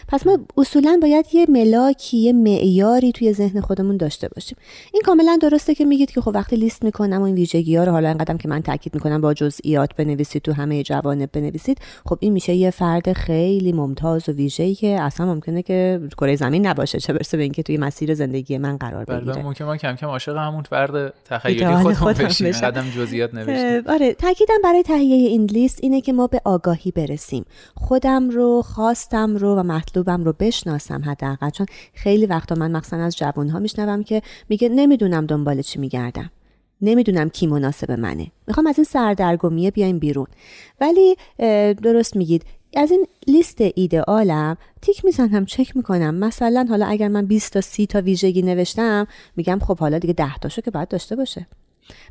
پس 0.07 0.27
ما 0.27 0.39
اصولا 0.57 0.99
باید 1.01 1.25
یه 1.33 1.45
ملاکی 1.49 2.17
یه 2.17 2.33
معیاری 2.33 3.11
توی 3.11 3.33
ذهن 3.33 3.61
خودمون 3.61 3.97
داشته 3.97 4.29
باشیم. 4.35 4.57
این 4.93 5.01
کاملا 5.05 5.37
درسته 5.41 5.75
که 5.75 5.85
میگید 5.85 6.11
که 6.11 6.21
خب 6.21 6.31
وقتی 6.35 6.55
لیست 6.55 6.83
می‌کنم 6.83 7.21
و 7.21 7.23
این 7.23 7.35
ویژگی 7.35 7.75
ها 7.75 7.83
رو 7.83 7.91
حالا 7.91 8.09
انقدرم 8.09 8.37
که 8.37 8.47
من 8.47 8.61
تاکید 8.61 8.93
می‌کنم 8.93 9.21
با 9.21 9.33
جزئیات 9.33 9.95
بنویسید 9.95 10.41
تو 10.41 10.53
همه 10.53 10.83
جوانب 10.83 11.29
بنویسید 11.33 11.77
خب 12.05 12.17
این 12.19 12.33
میشه 12.33 12.53
یه 12.53 12.71
فرد 12.71 13.13
خیلی 13.13 13.71
ممتاز 13.71 14.29
و 14.29 14.31
ویژه‌ای 14.31 14.75
که 14.75 15.01
اصلا 15.01 15.25
ممکنه 15.25 15.61
که 15.61 16.01
کره 16.17 16.35
زمین 16.35 16.67
نباشه 16.67 16.99
چه 16.99 17.13
برسه 17.13 17.37
به 17.37 17.43
اینکه 17.43 17.63
توی 17.63 17.77
مسیر 17.77 18.13
زندگی 18.13 18.57
من 18.57 18.77
قرار 18.77 19.05
بله، 19.05 19.19
بگیره. 19.19 19.43
ممکن 19.43 19.65
ما 19.65 19.77
کم 19.77 19.95
کم 19.95 20.07
عاشق 20.07 20.37
همون 20.37 20.63
فرد 20.63 21.13
تخیلی 21.25 21.65
خودمون 21.65 22.13
بشیم 22.13 22.51
جزئیات 22.97 23.33
نوشتیم. 23.33 23.93
آره 23.93 24.13
تاکیدم 24.13 24.55
برای 24.63 24.83
تهیه 24.83 25.29
این 25.29 25.45
لیست 25.45 25.79
اینه 25.81 26.01
که 26.01 26.13
ما 26.13 26.27
به 26.27 26.41
آگاهی 26.45 26.91
برسیم. 26.91 27.45
خودم 27.75 28.29
رو 28.29 28.61
خواستم 28.61 29.35
رو 29.35 29.55
و 29.55 29.63
مطلوبم 29.71 30.23
رو 30.23 30.33
بشناسم 30.39 31.01
حداقل. 31.05 31.49
چون 31.49 31.65
خیلی 31.93 32.25
وقتا 32.25 32.55
من 32.55 32.71
مخصوصا 32.71 32.97
از 32.97 33.17
جوانها 33.17 33.59
میشنوم 33.59 34.03
که 34.03 34.21
میگه 34.49 34.69
نمی‌دونم 34.69 35.25
دنبال 35.25 35.61
چی 35.61 35.79
میگردم. 35.79 36.31
نمی‌دونم 36.81 37.29
کی 37.29 37.47
مناسب 37.47 37.91
منه. 37.91 38.27
می‌خوام 38.47 38.67
از 38.67 38.77
این 38.77 38.85
سردرگمیه 38.85 39.71
بیایم 39.71 39.99
بیرون. 39.99 40.27
ولی 40.81 41.15
درست 41.83 42.15
میگید. 42.15 42.45
از 42.75 42.91
این 42.91 43.05
لیست 43.27 43.57
ایدئالم 43.75 44.57
تیک 44.81 45.05
می‌زنم 45.05 45.45
چک 45.45 45.77
می‌کنم. 45.77 46.15
مثلا 46.15 46.65
حالا 46.69 46.85
اگر 46.85 47.07
من 47.07 47.25
20 47.25 47.53
تا 47.53 47.61
30 47.61 47.87
تا 47.87 48.01
ویژگی 48.01 48.41
نوشتم 48.41 49.07
میگم 49.35 49.59
خب 49.59 49.79
حالا 49.79 49.99
دیگه 49.99 50.13
10 50.13 50.35
تاشو 50.35 50.61
که 50.61 50.71
باید 50.71 50.87
داشته 50.87 51.15
باشه. 51.15 51.47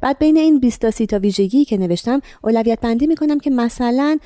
بعد 0.03 0.19
بین 0.19 0.37
این 0.37 0.61
20 0.61 0.81
تا 0.81 0.91
30 0.91 1.07
تا 1.07 1.19
ویژگی 1.19 1.65
که 1.65 1.77
نوشتم 1.77 2.21
اولویت 2.45 2.81
بندی 2.81 3.07
می‌کنم 3.07 3.41
که 3.41 3.51
مثلا 3.51 4.19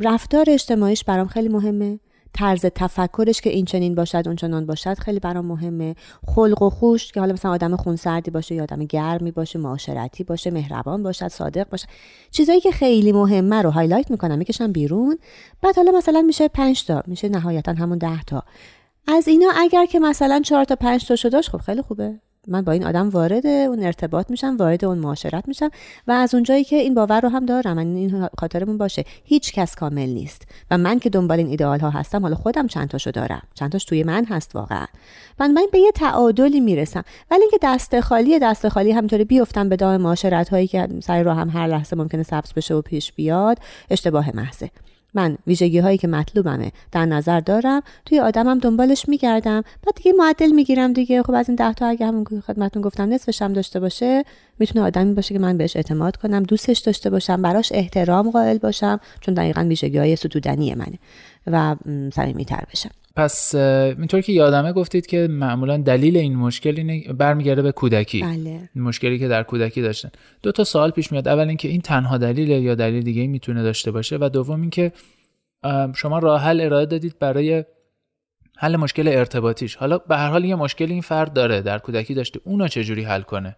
رفتار 0.00 0.46
اجتماعیش 0.48 1.04
برام 1.04 1.26
خیلی 1.26 1.48
مهمه. 1.48 1.98
طرز 2.34 2.66
تفکرش 2.74 3.40
که 3.40 3.50
این 3.50 3.64
چنین 3.64 3.94
باشد 3.94 4.22
اون 4.26 4.36
چنان 4.36 4.66
باشد 4.66 4.98
خیلی 4.98 5.20
برام 5.20 5.46
مهمه. 5.46 5.94
خلق 6.26 6.62
و 6.62 6.70
خوش 6.70 7.12
که 7.12 7.20
حالا 7.20 7.32
مثلا 7.32 7.50
آدم 7.50 7.76
خونسردی 7.76 8.30
باشه 8.30 8.54
یا 8.54 8.62
آدم 8.62 8.84
گرمی 8.84 9.30
باشه 9.30 9.58
معاشرتی 9.58 10.24
باشه 10.24 10.50
مهربان 10.50 11.02
باشد 11.02 11.28
صادق 11.28 11.68
باشه 11.68 11.86
چیزایی 12.30 12.60
که 12.60 12.70
خیلی 12.70 13.12
مهمه 13.12 13.62
رو 13.62 13.70
هایلایت 13.70 14.10
می‌کنم 14.10 14.38
می‌کشم 14.38 14.72
بیرون. 14.72 15.18
بعد 15.62 15.76
حالا 15.76 15.92
مثلا 15.92 16.22
میشه 16.22 16.48
5 16.48 16.84
تا 16.84 17.02
میشه 17.06 17.28
نهایتا 17.28 17.72
همون 17.72 17.98
10 17.98 18.22
تا. 18.22 18.42
از 19.06 19.28
اینا 19.28 19.46
اگر 19.56 19.86
که 19.86 19.98
مثلا 19.98 20.40
4 20.44 20.64
تا 20.64 20.76
5 20.76 21.06
تا 21.06 21.16
شداش 21.16 21.48
خب 21.48 21.58
خیلی 21.58 21.82
خوبه. 21.82 22.20
من 22.48 22.62
با 22.62 22.72
این 22.72 22.86
آدم 22.86 23.08
وارد 23.08 23.46
اون 23.46 23.82
ارتباط 23.82 24.30
میشم 24.30 24.56
وارد 24.56 24.84
اون 24.84 24.98
معاشرت 24.98 25.48
میشم 25.48 25.70
و 26.06 26.12
از 26.12 26.34
اونجایی 26.34 26.64
که 26.64 26.76
این 26.76 26.94
باور 26.94 27.20
رو 27.20 27.28
هم 27.28 27.46
دارم 27.46 27.76
من 27.76 27.96
این 27.96 28.28
خاطرمون 28.38 28.78
باشه 28.78 29.04
هیچ 29.24 29.52
کس 29.52 29.74
کامل 29.74 30.08
نیست. 30.08 30.42
و 30.70 30.78
من 30.78 30.98
که 30.98 31.10
دنبال 31.10 31.38
این 31.38 31.48
ایدئال 31.48 31.80
ها 31.80 31.90
هستم 31.90 32.22
حالا 32.22 32.34
خودم 32.34 32.66
چند 32.66 32.88
تاشو 32.88 33.10
دارم. 33.10 33.42
چند 33.54 33.72
تاش 33.72 33.84
توی 33.84 34.02
من 34.02 34.24
هست 34.24 34.56
واقعا. 34.56 34.86
من 35.40 35.50
من 35.50 35.66
به 35.72 35.78
یه 35.78 35.90
تعادلی 35.90 36.60
می‌رسم. 36.60 37.04
ولی 37.30 37.40
اینکه 37.40 37.58
دست 37.62 38.00
خالی 38.00 38.38
دست 38.38 38.68
خالی 38.68 38.92
همینطوری 38.92 39.24
بیفتم 39.24 39.68
به 39.68 39.76
دام 39.76 39.96
معاشرت 39.96 40.48
هایی 40.48 40.66
که 40.66 40.88
سر 41.02 41.22
راه 41.22 41.36
هم 41.36 41.48
هر 41.48 41.66
لحظه 41.66 41.96
ممکنه 41.96 42.22
سبز 42.22 42.52
بشه 42.52 42.74
و 42.74 42.82
پیش 42.82 43.12
بیاد 43.12 43.58
اشتباه 43.90 44.36
محضه. 44.36 44.70
من 45.14 45.38
ویژگی 45.46 45.78
هایی 45.78 45.98
که 45.98 46.08
مطلوبمه 46.08 46.72
در 46.92 47.06
نظر 47.06 47.40
دارم 47.40 47.82
توی 48.06 48.20
آدمم 48.20 48.58
دنبالش 48.58 49.08
میگردم. 49.08 49.62
بعد 49.62 49.94
دیگه 49.96 50.12
معدل 50.12 50.50
می‌گیرم 50.50 50.92
دیگه. 50.92 51.22
خب 51.22 51.34
از 51.34 51.48
این 51.48 51.56
ده 51.56 51.72
تا 51.72 51.86
اگه 51.86 52.06
همون 52.06 52.24
خدمتتون 52.46 52.82
گفتم 52.82 53.12
نصفش 53.12 53.42
هم 53.42 53.52
داشته 53.52 53.80
باشه 53.80 54.24
می‌تونه 54.58 54.84
آدمی 54.84 55.14
باشه 55.14 55.34
که 55.34 55.40
من 55.40 55.58
بهش 55.58 55.76
اعتماد 55.76 56.16
کنم 56.16 56.42
دوستش 56.42 56.78
داشته 56.78 57.10
باشم 57.10 57.42
براش 57.42 57.72
احترام 57.74 58.30
قائل 58.30 58.58
باشم 58.58 59.00
چون 59.20 59.34
دقیقا 59.34 59.64
ویژگی 59.68 59.98
های 59.98 60.16
ستودنی 60.16 60.74
منه. 60.74 60.98
و 61.52 61.76
صمیمیتر 62.12 62.62
بشم 62.72 62.90
پس 63.16 63.54
اینطور 63.54 64.20
که 64.20 64.32
یادمه 64.32 64.72
گفتید 64.72 65.06
که 65.06 65.28
معمولا 65.30 65.76
دلیل 65.76 66.16
این 66.16 66.36
مشکل 66.36 66.74
اینه 66.76 67.12
برمیگرده 67.12 67.62
به 67.62 67.72
کودکی. 67.72 68.22
بله. 68.22 68.68
مشکلی 68.74 69.18
که 69.18 69.28
در 69.28 69.42
کودکی 69.42 69.82
داشتن. 69.82 70.10
دو 70.42 70.52
تا 70.52 70.64
سوال 70.64 70.90
پیش 70.90 71.12
میاد. 71.12 71.28
اول 71.28 71.48
اینکه 71.48 71.68
این 71.68 71.80
تنها 71.80 72.18
دلیل 72.18 72.48
یا 72.48 72.74
دلیل 72.74 73.02
دیگه 73.02 73.26
می‌تونه 73.26 73.62
داشته 73.62 73.90
باشه 73.90 74.16
و 74.20 74.28
دوم 74.28 74.60
اینکه 74.60 74.92
شما 75.94 76.18
راه 76.18 76.42
حل 76.42 76.60
ارائه 76.60 76.86
دادید 76.86 77.18
برای 77.18 77.64
حل 78.56 78.76
مشکل 78.76 79.08
ارتباطیش. 79.08 79.76
حالا 79.76 79.98
به 79.98 80.16
هر 80.16 80.28
حال 80.28 80.44
یه 80.44 80.54
مشکل 80.54 80.90
این 80.90 81.02
فرد 81.02 81.32
داره 81.32 81.62
در 81.62 81.78
کودکی 81.78 82.14
داشته. 82.14 82.40
اونو 82.44 82.68
چجوری 82.68 83.02
حل 83.02 83.22
کنه؟ 83.22 83.56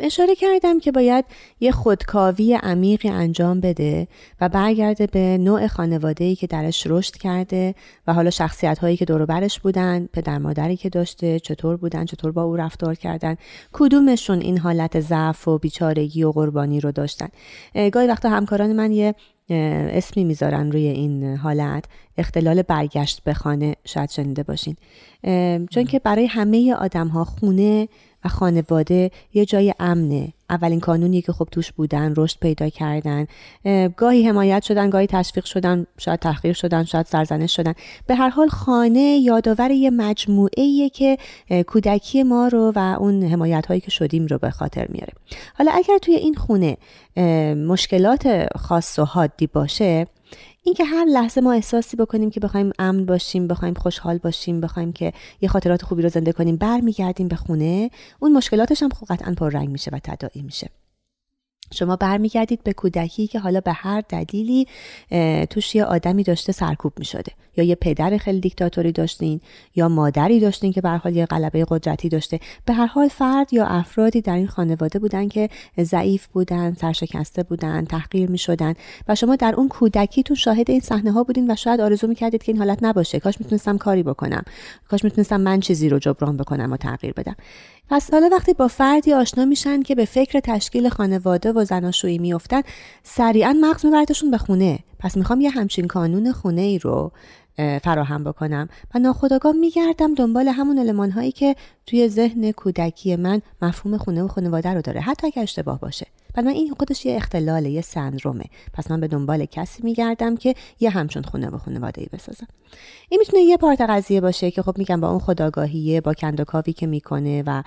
اشاره 0.00 0.34
کردم 0.34 0.80
که 0.80 0.92
باید 0.92 1.24
یه 1.60 1.72
خودکاوی 1.72 2.54
عمیقی 2.54 3.08
انجام 3.08 3.60
بده 3.60 4.08
و 4.40 4.48
برگرده 4.48 5.06
به 5.06 5.38
نوع 5.38 5.66
خانواده 5.66 6.34
که 6.34 6.46
درش 6.46 6.86
رشد 6.86 7.16
کرده 7.16 7.74
و 8.06 8.14
حالا 8.14 8.30
شخصیت 8.30 8.78
هایی 8.78 8.96
که 8.96 9.04
دور 9.04 9.26
برش 9.26 9.60
بودن 9.60 10.06
پدر 10.12 10.38
مادری 10.38 10.76
که 10.76 10.88
داشته 10.88 11.40
چطور 11.40 11.76
بودن 11.76 12.04
چطور 12.04 12.32
با 12.32 12.42
او 12.42 12.56
رفتار 12.56 12.94
کردن 12.94 13.36
کدومشون 13.72 14.40
این 14.40 14.58
حالت 14.58 15.00
ضعف 15.00 15.48
و 15.48 15.58
بیچارگی 15.58 16.24
و 16.24 16.32
قربانی 16.32 16.80
رو 16.80 16.92
داشتن. 16.92 17.28
گاهی 17.92 18.06
وقتا 18.06 18.28
همکاران 18.28 18.72
من 18.72 18.92
یه 18.92 19.14
اسمی 19.50 20.24
می‌ذارن 20.24 20.72
روی 20.72 20.86
این 20.86 21.36
حالت 21.36 21.84
اختلال 22.18 22.62
برگشت 22.62 23.24
به 23.24 23.34
خانه 23.34 23.76
شاید 23.84 24.10
شنیده 24.10 24.42
باشین. 24.42 24.76
چون 25.70 25.84
که 25.84 25.98
برای 25.98 26.26
همه 26.26 26.74
آدم 26.74 27.08
ها 27.08 27.24
خونه 27.24 27.88
و 28.24 28.28
خانواده 28.28 29.10
یه 29.34 29.44
جای 29.44 29.74
امنه. 29.78 30.32
اولین 30.50 30.80
کانونی 30.80 31.22
که 31.22 31.32
خب 31.32 31.48
توش 31.52 31.72
بودن 31.72 32.14
رشد 32.16 32.38
پیدا 32.40 32.68
کردن. 32.68 33.26
گاهی 33.96 34.28
حمایت 34.28 34.62
شدن 34.62 34.90
گاهی 34.90 35.06
تشویق 35.06 35.44
شدن 35.44 35.86
شاید 35.98 36.20
تحقیر 36.20 36.52
شدن 36.52 36.84
شاید 36.84 37.06
سرزنش 37.06 37.56
شدن. 37.56 37.74
به 38.06 38.14
هر 38.14 38.28
حال 38.28 38.48
خانه 38.48 39.00
یادآور 39.00 39.70
یه 39.70 39.90
مجموعه 39.90 40.88
که 40.88 41.18
کودکی 41.66 42.22
ما 42.22 42.48
رو 42.48 42.72
و 42.76 42.96
اون 43.00 43.22
حمایت 43.22 43.66
هایی 43.66 43.80
که 43.80 43.90
شدیم 43.90 44.26
رو 44.26 44.38
به 44.38 44.50
خاطر 44.50 44.86
میاره. 44.88 45.12
حالا 45.58 45.72
اگر 45.74 45.98
توی 45.98 46.14
این 46.14 46.34
خونه 46.34 46.76
مشکلات 47.54 48.48
خاص 48.56 48.98
و 48.98 49.04
حادی 49.04 49.46
باشه 49.46 50.06
اینکه 50.62 50.84
هر 50.84 51.04
لحظه 51.04 51.40
ما 51.40 51.52
احساسی 51.52 51.96
بکنیم 51.96 52.30
که 52.30 52.40
بخوایم 52.40 52.72
امن 52.78 53.06
باشیم 53.06 53.48
بخوایم 53.48 53.74
خوشحال 53.74 54.18
باشیم 54.18 54.60
بخوایم 54.60 54.92
که 54.92 55.12
یه 55.40 55.48
خاطرات 55.48 55.82
خوبی 55.82 56.02
رو 56.02 56.08
زنده 56.08 56.32
کنیم 56.32 56.56
برمیگردیم 56.56 57.28
به 57.28 57.36
خونه 57.36 57.90
اون 58.20 58.32
مشکلاتش 58.32 58.82
هم 58.82 58.88
خب 58.88 59.06
قطعا 59.06 59.34
پررنگ 59.34 59.68
میشه 59.68 59.90
و 59.90 59.98
تداعی 59.98 60.42
میشه. 60.42 60.70
شما 61.74 61.96
برمیگردید 61.96 62.62
به 62.62 62.72
کودکی 62.72 63.26
که 63.26 63.38
حالا 63.38 63.60
به 63.60 63.72
هر 63.72 64.02
دلیلی 64.08 64.66
توش 65.50 65.74
یه 65.74 65.84
آدمی 65.84 66.22
داشته 66.22 66.52
سرکوب 66.52 66.92
می 66.98 67.04
شده 67.04 67.32
یا 67.56 67.64
یه 67.64 67.74
پدر 67.74 68.16
خیلی 68.16 68.40
دیکتاتوری 68.40 68.92
داشتین 68.92 69.40
یا 69.76 69.88
مادری 69.88 70.40
داشتین 70.40 70.72
که 70.72 70.80
به 70.80 70.88
حال 70.88 71.16
یه 71.16 71.26
غلبه 71.26 71.66
قدرتی 71.68 72.08
داشته. 72.08 72.40
به 72.64 72.72
هر 72.72 72.86
حال 72.86 73.08
فرد 73.08 73.52
یا 73.52 73.66
افرادی 73.66 74.20
در 74.20 74.34
این 74.34 74.46
خانواده 74.46 74.98
بودن 74.98 75.28
که 75.28 75.48
ضعیف 75.80 76.26
بودن 76.26 76.74
سرشکسته 76.74 77.42
بودن 77.42 77.84
تحقیر 77.84 78.30
می 78.30 78.38
شدن 78.38 78.74
و 79.08 79.14
شما 79.14 79.36
در 79.36 79.54
اون 79.54 79.68
کودکیتون 79.68 80.36
شاهد 80.36 80.70
این 80.70 80.80
صحنه 80.80 81.12
ها 81.12 81.24
بودین 81.24 81.50
و 81.50 81.56
شاید 81.56 81.80
آرزو 81.80 82.06
می 82.06 82.14
کردید 82.14 82.42
که 82.42 82.52
این 82.52 82.58
حالت 82.58 82.78
نباشه. 82.82 83.20
کاش 83.20 83.40
می‌تونستم 83.40 83.78
کاری 83.78 84.02
بکنم. 84.02 84.42
کاش 84.88 85.04
می‌تونستم 85.04 85.40
من 85.40 85.60
چیزی 85.60 85.88
رو 85.88 85.98
جبران 85.98 86.36
بکنم 86.36 86.72
و 86.72 86.76
تغییر 86.76 87.12
بدم. 87.12 87.36
پس 87.90 88.10
حالا 88.12 88.28
وقتی 88.32 88.54
با 88.54 88.68
فردی 88.68 89.12
آشنا 89.12 89.44
میشن 89.44 89.82
که 89.82 89.94
به 89.94 90.04
فکر 90.04 90.40
تشکیل 90.40 90.88
خانواده 90.88 91.52
و 91.52 91.64
زناشویی 91.64 92.18
میافتن 92.18 92.62
سریعا 93.02 93.56
مغز 93.60 93.84
میبردشون 93.84 94.30
به 94.30 94.38
خونه. 94.38 94.78
پس 94.98 95.16
می‌خوام 95.16 95.40
یه 95.40 95.50
همچین 95.50 95.86
کانون 95.86 96.32
خونه 96.32 96.60
ای 96.60 96.78
رو 96.78 97.12
فراهم 97.56 98.24
بکنم 98.24 98.68
و 98.94 98.98
ناخداگاه 98.98 99.52
میگردم 99.52 100.14
دنبال 100.14 100.48
همون 100.48 100.78
علمان 100.78 101.10
هایی 101.10 101.32
که 101.32 101.56
توی 101.86 102.08
ذهن 102.08 102.52
کودکی 102.52 103.16
من 103.16 103.42
مفهوم 103.62 103.96
خونه 103.96 104.22
و 104.22 104.28
خانواده 104.28 104.74
رو 104.74 104.80
داره 104.80 105.00
حتی 105.00 105.26
اگر 105.26 105.42
اشتباه 105.42 105.80
باشه. 105.80 106.06
من 106.36 106.48
این 106.48 106.74
خودش 106.78 107.06
یه 107.06 107.16
اختلاله 107.16 107.70
یه 107.70 107.80
سندرومه. 107.80 108.44
پس 108.72 108.90
من 108.90 109.00
به 109.00 109.08
دنبال 109.08 109.44
کسی 109.44 109.82
میگردم 109.82 110.36
که 110.36 110.54
یه 110.80 110.90
همچون 110.90 111.22
خونه 111.22 111.48
و 111.48 111.58
خانواده 111.58 112.00
ای 112.00 112.08
بسازم. 112.12 112.46
این 113.08 113.20
می‌تونه 113.20 113.42
یه 113.42 113.56
پارت 113.56 113.80
قضیه 113.80 114.20
باشه 114.20 114.50
که 114.50 114.62
خب 114.62 114.78
میگم 114.78 115.00
با 115.00 115.10
اون 115.10 115.18
خداگاهیه 115.18 116.00
با 116.00 116.14
کندوکاوی 116.14 116.72
که 116.72 116.86
می‌کنه 116.86 117.42
و 117.46 117.62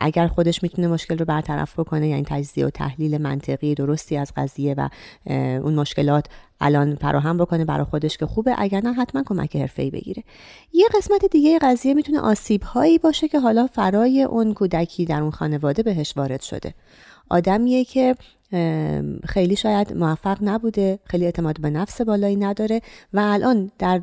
اگر 0.00 0.26
خودش 0.26 0.62
می‌تونه 0.62 0.88
مشکل 0.88 1.18
رو 1.18 1.24
برطرف 1.24 1.78
بکنه 1.78 2.08
یعنی 2.08 2.24
تجزیه 2.26 2.66
و 2.66 2.70
تحلیل 2.70 3.18
منطقی 3.18 3.74
درستی 3.74 4.16
از 4.16 4.32
قضیه 4.36 4.74
و 4.78 4.88
اون 5.64 5.74
مشکلات 5.74 6.26
الان 6.60 6.94
فراهم 6.94 7.38
بکنه 7.38 7.64
برای 7.64 7.84
خودش 7.84 8.18
که 8.18 8.26
خوبه 8.26 8.54
اگر 8.58 8.80
نه 8.80 8.92
حتما 8.92 9.22
کمک 9.26 9.56
حرفه‌ای 9.56 9.90
بگیره. 9.90 10.22
یه 10.72 10.86
قسمت 10.94 11.24
دیگه 11.24 11.58
قضیه 11.58 11.94
می‌تونه 11.94 12.20
آسیب 12.20 12.62
هایی 12.62 12.98
باشه 12.98 13.28
که 13.28 13.40
حالا 13.40 13.66
فرای 13.66 14.22
اون 14.22 14.54
کودکی 14.54 15.04
در 15.04 15.22
اون 15.22 15.30
خانواده 15.30 15.82
بهش 15.82 16.16
وارد 16.16 16.40
شده. 16.40 16.74
آدمیه 17.30 17.84
که 17.84 18.16
خیلی 19.24 19.56
شاید 19.56 19.96
موفق 19.96 20.38
نبوده 20.42 20.98
خیلی 21.04 21.24
اعتماد 21.24 21.60
به 21.60 21.70
نفس 21.70 22.00
بالایی 22.00 22.36
نداره 22.36 22.80
و 23.12 23.20
الان 23.20 23.70
در 23.78 23.98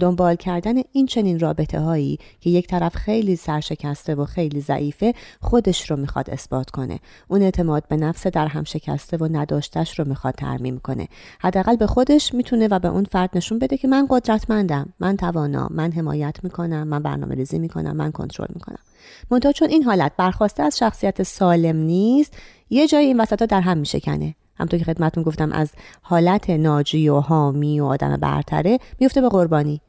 دنبال 0.00 0.36
کردن 0.36 0.74
این 0.92 1.06
چنین 1.06 1.40
رابطه 1.40 1.80
هایی 1.80 2.18
که 2.40 2.50
یک 2.50 2.66
طرف 2.66 2.96
خیلی 2.96 3.36
سرشکسته 3.36 4.14
و 4.14 4.24
خیلی 4.24 4.60
ضعیفه 4.60 5.14
خودش 5.40 5.90
رو 5.90 5.96
می‌خواد 5.96 6.30
اثبات 6.30 6.70
کنه. 6.70 7.00
اون 7.28 7.42
اعتماد 7.42 7.88
به 7.88 7.96
نفس 7.96 8.26
در 8.26 8.46
هم 8.46 8.64
شکسته 8.64 9.16
و 9.16 9.28
نداشتش 9.32 9.98
رو 9.98 10.08
می‌خواد 10.08 10.34
ترمیم 10.34 10.78
کنه. 10.78 11.08
حداقل 11.40 11.76
به 11.76 11.86
خودش 11.86 12.34
می‌تونه 12.34 12.68
و 12.68 12.78
به 12.78 12.88
اون 12.88 13.04
فرد 13.04 13.30
نشون 13.34 13.58
بده 13.58 13.76
که 13.76 13.88
من 13.88 14.06
قدرتمندم 14.10 14.92
من 15.00 15.16
توانا 15.16 15.68
من 15.70 15.92
حمایت 15.92 16.36
می‌کنم 16.42 16.88
من 16.88 17.02
برنامه 17.02 17.34
ریزی 17.34 17.58
می‌کنم 17.58 17.96
من 17.96 18.12
کنترل 18.12 18.48
می‌کنم. 18.54 18.78
منتها 19.30 19.52
چون 19.52 19.68
این 19.68 19.82
حالت 19.82 20.12
برخواسته 20.16 20.62
از 20.62 20.78
شخصیت 20.78 21.22
سالم 21.22 21.76
نیست 21.76 22.36
یه 22.70 22.86
جایی 22.86 23.06
این 23.06 23.20
وسط 23.20 23.40
ها 23.40 23.46
در 23.46 23.60
هم 23.60 23.78
میشکنه. 23.78 24.34
همطور 24.56 24.78
که 24.78 24.84
خدمتون 24.84 25.22
گفتم 25.22 25.52
از 25.52 25.70
حالت 26.02 26.50
ناجی 26.50 27.08
و 27.08 27.20
حامی 27.20 27.80
و 27.80 27.84
آدم 27.84 28.16
برتره 28.16 28.78
میفته 29.00 29.20
به 29.20 29.28
قربانی. 29.28 29.80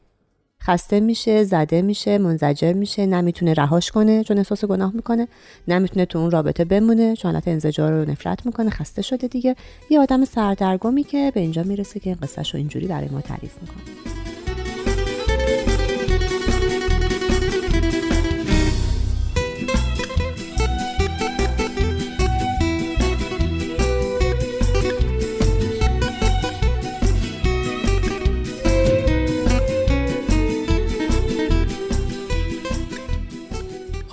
خسته 0.62 1.00
میشه 1.00 1.44
زده 1.44 1.82
میشه 1.82 2.18
منزجر 2.18 2.72
میشه 2.72 3.06
نمی‌تونه 3.06 3.54
رهاش 3.54 3.90
کنه 3.90 4.24
چون 4.24 4.38
احساس 4.38 4.64
گناه 4.64 4.92
می‌کنه 4.94 5.28
نمی‌تونه 5.68 6.06
تو 6.06 6.18
اون 6.18 6.30
رابطه 6.30 6.64
بمونه 6.64 7.16
چون 7.16 7.30
حالت 7.30 7.48
انزجار 7.48 7.92
رو 7.92 8.10
نفرت 8.10 8.46
می‌کنه 8.46 8.70
خسته 8.70 9.02
شده 9.02 9.28
دیگه. 9.28 9.56
یه 9.90 10.00
آدم 10.00 10.24
سردرگمی 10.24 11.04
که 11.04 11.32
به 11.34 11.40
اینجا 11.40 11.62
می‌رسه 11.62 12.00
که 12.00 12.10
این 12.10 12.18
قصهش 12.22 12.54
رو 12.54 12.58
اینجوری 12.58 12.86
برای 12.86 13.08
ما 13.08 13.20
تعریف 13.20 13.54
می‌کنه. 13.62 14.25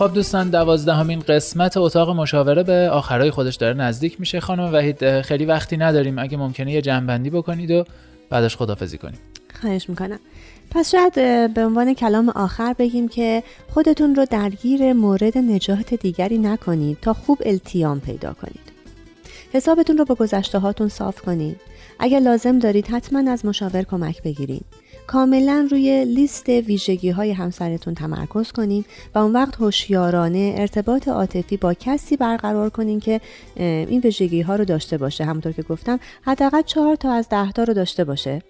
خب 0.04 0.14
دوستان 0.14 0.50
دوازدهمین 0.50 1.20
قسمت 1.20 1.78
اتاق 1.78 2.10
مشاوره 2.10 2.64
به 2.64 2.90
آخرای 2.90 3.32
خودش 3.32 3.56
داره 3.56 3.74
نزدیک 3.74 4.20
میشه. 4.20 4.40
خانم 4.40 4.74
وحید 4.74 5.22
خیلی 5.22 5.46
وقتی 5.46 5.78
نداریم. 5.78 6.20
اگه 6.20 6.38
ممکنه 6.38 6.72
یه 6.72 6.82
جنبندی 6.82 7.30
بکنید 7.30 7.72
و 7.72 7.86
بعدش 8.30 8.58
خدافزی 8.58 8.98
کنیم. 8.98 9.20
خواهش 9.62 9.90
می‌کنم. 9.90 10.20
پس 10.72 10.92
شاید 10.92 11.14
به 11.54 11.66
عنوان 11.66 11.94
کلام 11.94 12.30
آخر 12.30 12.74
بگیم 12.74 13.08
که 13.08 13.44
خودتون 13.74 14.16
رو 14.16 14.26
درگیر 14.26 14.94
مورد 14.94 15.38
نجات 15.38 15.94
دیگری 15.94 16.38
نکنید 16.38 16.98
تا 17.02 17.14
خوب 17.14 17.38
التیام 17.46 18.00
پیدا 18.00 18.34
کنید. 18.34 18.74
حسابتون 19.54 19.98
رو 19.98 20.06
با 20.06 20.16
گذشته 20.16 20.60
هاتون 20.60 20.90
صاف 20.90 21.22
کنید. 21.22 21.62
اگر 22.00 22.20
لازم 22.20 22.60
دارید 22.60 22.88
حتما 22.88 23.32
از 23.32 23.46
مشاور 23.46 23.84
کمک 23.84 24.24
بگیرید. 24.24 24.66
کاملا 25.08 25.68
روی 25.72 26.06
لیست 26.06 26.50
ویژگی 26.50 27.10
های 27.10 27.32
همسرتون 27.32 27.94
تمرکز 27.94 28.52
کنید 28.52 28.86
و 29.16 29.20
اون 29.20 29.34
وقت 29.34 29.56
هوشیارانه 29.56 30.56
ارتباط 30.58 31.08
عاطفی 31.08 31.58
با 31.58 31.74
کسی 31.74 32.18
برقرار 32.18 32.70
کنین 32.70 33.00
که 33.00 33.22
این 33.56 34.00
ویژگی 34.00 34.42
ها 34.42 34.56
رو 34.56 34.66
داشته 34.66 34.98
باشه. 34.98 35.26
همونطور 35.26 35.52
که 35.52 35.62
گفتم 35.62 36.00
حداقل 36.22 36.62
چهار 36.62 36.96
تا 36.96 37.12
از 37.12 37.30
ده 37.30 37.52
تا 37.52 37.64
رو 37.64 37.74
داشته 37.74 38.04
باشه. 38.04 38.42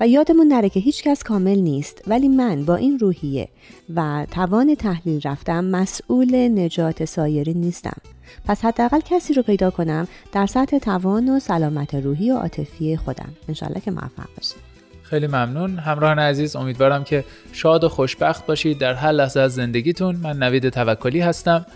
و 0.00 0.08
یادمون 0.08 0.46
نره 0.46 0.68
که 0.68 0.80
هیچ 0.80 1.02
کس 1.02 1.22
کامل 1.22 1.58
نیست 1.58 2.02
ولی 2.06 2.28
من 2.28 2.64
با 2.64 2.76
این 2.76 2.98
روحیه 2.98 3.48
و 3.94 4.26
توان 4.30 4.74
تحلیل 4.74 5.20
رفتم 5.24 5.64
مسئول 5.64 6.48
نجات 6.48 7.04
سایری 7.04 7.54
نیستم. 7.54 7.96
پس 8.44 8.64
حداقل 8.64 9.00
کسی 9.00 9.34
رو 9.34 9.42
پیدا 9.42 9.70
کنم 9.70 10.08
در 10.32 10.46
سطح 10.46 10.78
توان 10.78 11.28
و 11.28 11.40
سلامت 11.40 11.94
روحی 11.94 12.30
و 12.30 12.36
عاطفی 12.36 12.96
خودم. 12.96 13.28
انشالله 13.48 13.80
که 13.80 13.90
موفق 13.90 14.28
باشید 14.36 14.65
خیلی 15.10 15.26
ممنون. 15.26 15.78
همراهان 15.78 16.18
عزیز 16.18 16.56
امیدوارم 16.56 17.04
که 17.04 17.24
شاد 17.52 17.84
و 17.84 17.88
خوشبخت 17.88 18.46
باشید. 18.46 18.78
در 18.78 18.94
هر 18.94 19.12
لحظه 19.12 19.40
از 19.40 19.54
زندگیتون 19.54 20.16
من 20.16 20.36
نوید 20.36 20.68
توکلی 20.68 21.20
هستم. 21.20 21.66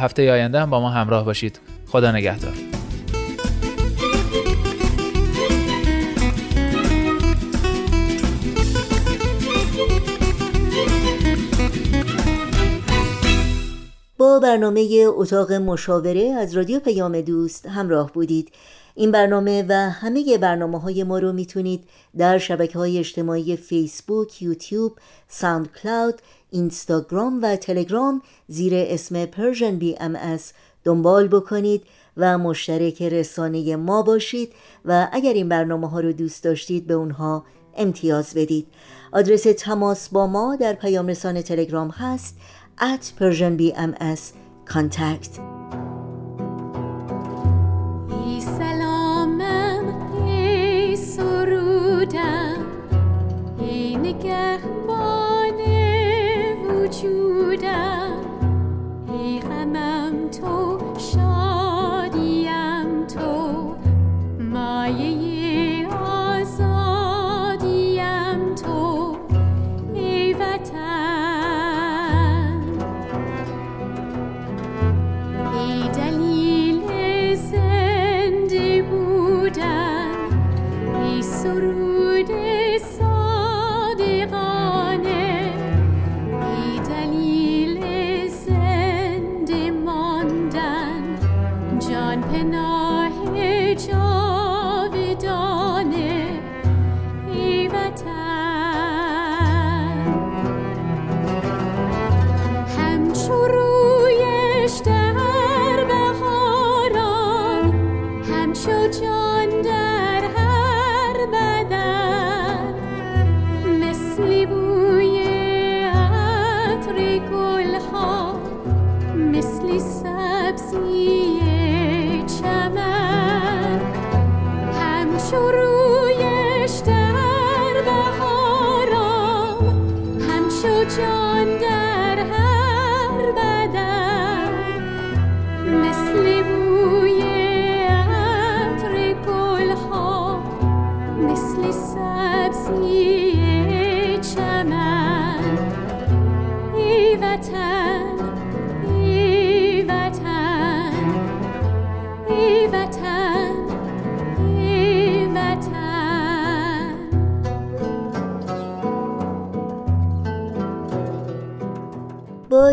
هفته 0.00 0.32
آینده 0.32 0.60
هم 0.60 0.70
با 0.70 0.80
ما 0.80 0.90
همراه 0.90 1.24
باشید. 1.24 1.60
خدا 1.86 2.12
نگهدار. 2.12 2.52
با 14.18 14.40
برنامه 14.40 14.88
اتاق 15.06 15.52
مشاوره 15.52 16.34
از 16.40 16.56
رادیو 16.56 16.80
پیام 16.80 17.20
دوست 17.20 17.66
همراه 17.66 18.12
بودید. 18.12 18.52
این 18.96 19.10
برنامه 19.10 19.64
و 19.68 19.72
همه 19.72 20.38
برنامه 20.38 20.80
های 20.80 21.04
ما 21.04 21.18
رو 21.18 21.32
می‌تونید 21.32 21.84
در 22.18 22.38
شبکه 22.38 22.78
های 22.78 22.98
اجتماعی 22.98 23.56
فیسبوک، 23.56 24.42
یوتیوب، 24.42 24.92
SoundCloud، 25.28 26.14
اینستاگرام 26.50 27.42
و 27.42 27.56
تلگرام 27.56 28.22
زیر 28.48 28.72
اسم 28.76 29.28
ام 30.00 30.16
اس 30.16 30.52
دنبال 30.84 31.28
بکنید 31.28 31.82
و 32.16 32.38
مشترک 32.38 33.02
رسانه 33.02 33.76
ما 33.76 34.02
باشید 34.02 34.52
و 34.84 35.08
اگر 35.12 35.32
این 35.32 35.48
برنامه 35.48 35.90
ها 35.90 36.00
رو 36.00 36.12
دوست 36.12 36.44
داشتید 36.44 36.86
به 36.86 36.94
اونها 36.94 37.44
امتیاز 37.76 38.34
بدید. 38.34 38.66
آدرس 39.12 39.46
تماس 39.58 40.08
با 40.08 40.26
ما 40.26 40.56
در 40.56 40.72
پیام 40.72 41.06
رسانه 41.06 41.42
تلگرام 41.42 41.90
هست 41.90 42.36
at 42.80 43.20
Persian 43.20 43.60
BMS 43.60 44.20
contact. 44.72 45.40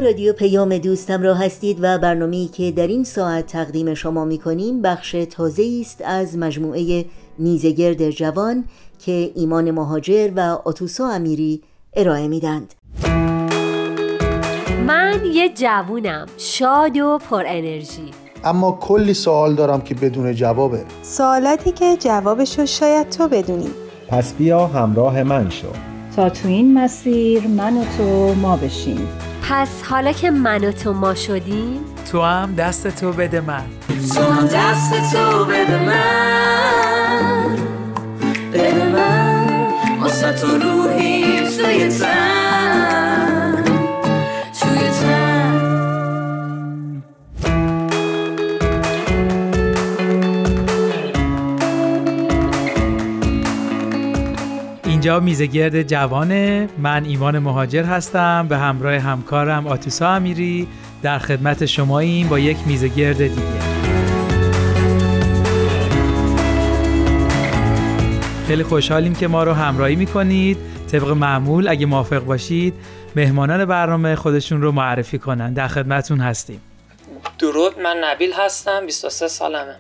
رادیو 0.04 0.34
پیام 0.34 0.78
دوستم 0.78 1.22
را 1.22 1.34
هستید 1.34 1.78
و 1.82 1.98
برنامه‌ای 1.98 2.48
که 2.48 2.72
در 2.72 2.88
این 2.88 3.04
ساعت 3.04 3.48
تقدیم 3.48 3.94
شما 3.94 4.26
می‌کنیم 4.26 4.82
بخش 4.82 5.16
تازه 5.32 5.78
است 5.82 6.02
از 6.06 6.38
مجموعه 6.38 7.06
میزگرد 7.38 8.10
جوان 8.10 8.64
که 9.06 9.32
ایمان 9.36 9.72
مهاجر 9.72 10.32
و 10.36 10.40
آتوسا 10.66 11.08
امیری 11.08 11.62
ارائه 11.94 12.28
میدند 12.28 12.74
من 14.88 15.22
یه 15.34 15.50
جوونم 15.50 16.26
شاد 16.38 16.98
و 16.98 17.20
پر 17.30 17.44
انرژی. 17.48 18.12
اما 18.44 18.78
کلی 18.82 19.14
سوال 19.14 19.56
دارم 19.56 19.82
که 19.82 19.96
بدون 19.96 20.34
جوابه. 20.34 20.86
سوالاتی 21.02 21.72
که 21.72 21.98
جوابشو 21.98 22.66
شاید 22.66 23.10
تو 23.10 23.28
بدونی. 23.28 23.70
پس 24.08 24.34
بیا 24.34 24.68
همراه 24.68 25.24
من 25.24 25.50
شو. 25.50 25.93
تا 26.16 26.30
تو 26.30 26.48
این 26.48 26.74
مسیر 26.74 27.48
من 27.48 27.78
و 27.78 27.86
تو 27.98 28.34
ما 28.34 28.58
بشیم. 28.58 29.08
پس 29.50 29.84
حالا 29.84 30.12
که 30.12 30.32
من 30.32 30.64
و 30.64 30.72
تو 30.72 30.94
ما 30.94 31.16
شدیم 31.16 31.80
تو 32.12 32.22
هم 32.22 32.56
دست 32.56 32.88
تو 32.88 33.12
بده 33.12 33.42
من. 33.42 33.64
تو 34.16 34.22
هم 34.22 34.48
دست 34.48 35.14
تو 35.14 35.46
بده 35.46 35.86
من. 35.86 37.58
بده 38.54 38.90
من. 38.90 40.00
واسه 40.02 40.34
تو 40.34 40.48
روحی 40.48 41.24
توی 41.58 41.90
اینجا 55.04 55.20
میزگرد 55.20 55.82
جوانه 55.82 56.70
من 56.78 57.06
ایمان 57.06 57.40
مهاجر 57.40 57.84
هستم. 57.84 58.48
به 58.50 58.58
همراه 58.58 58.98
همکارم 58.98 59.68
آتوسا 59.68 60.10
امیری. 60.10 60.68
در 61.02 61.20
خدمت 61.20 61.66
شماییم 61.66 62.28
با 62.28 62.40
یک 62.40 62.58
میزگرد 62.66 63.18
دیگه. 63.18 63.60
خیلی 68.48 68.64
خوشحالیم 68.64 69.16
که 69.16 69.28
ما 69.28 69.44
رو 69.44 69.54
همراهی 69.54 69.96
می‌کنید. 69.96 70.58
طبق 70.92 71.08
معمول 71.08 71.68
اگه 71.68 71.86
موافق 71.86 72.24
باشید 72.24 72.74
مهمانان 73.16 73.66
برنامه 73.66 74.16
خودشون 74.16 74.62
رو 74.62 74.72
معرفی 74.72 75.18
کنن. 75.18 75.54
در 75.54 75.68
خدمتون 75.68 76.20
هستیم. 76.20 76.62
درود 77.40 77.80
من 77.80 77.98
نبیل 78.04 78.34
هستم. 78.34 78.86
23 78.86 79.28
سالمه. 79.28 79.76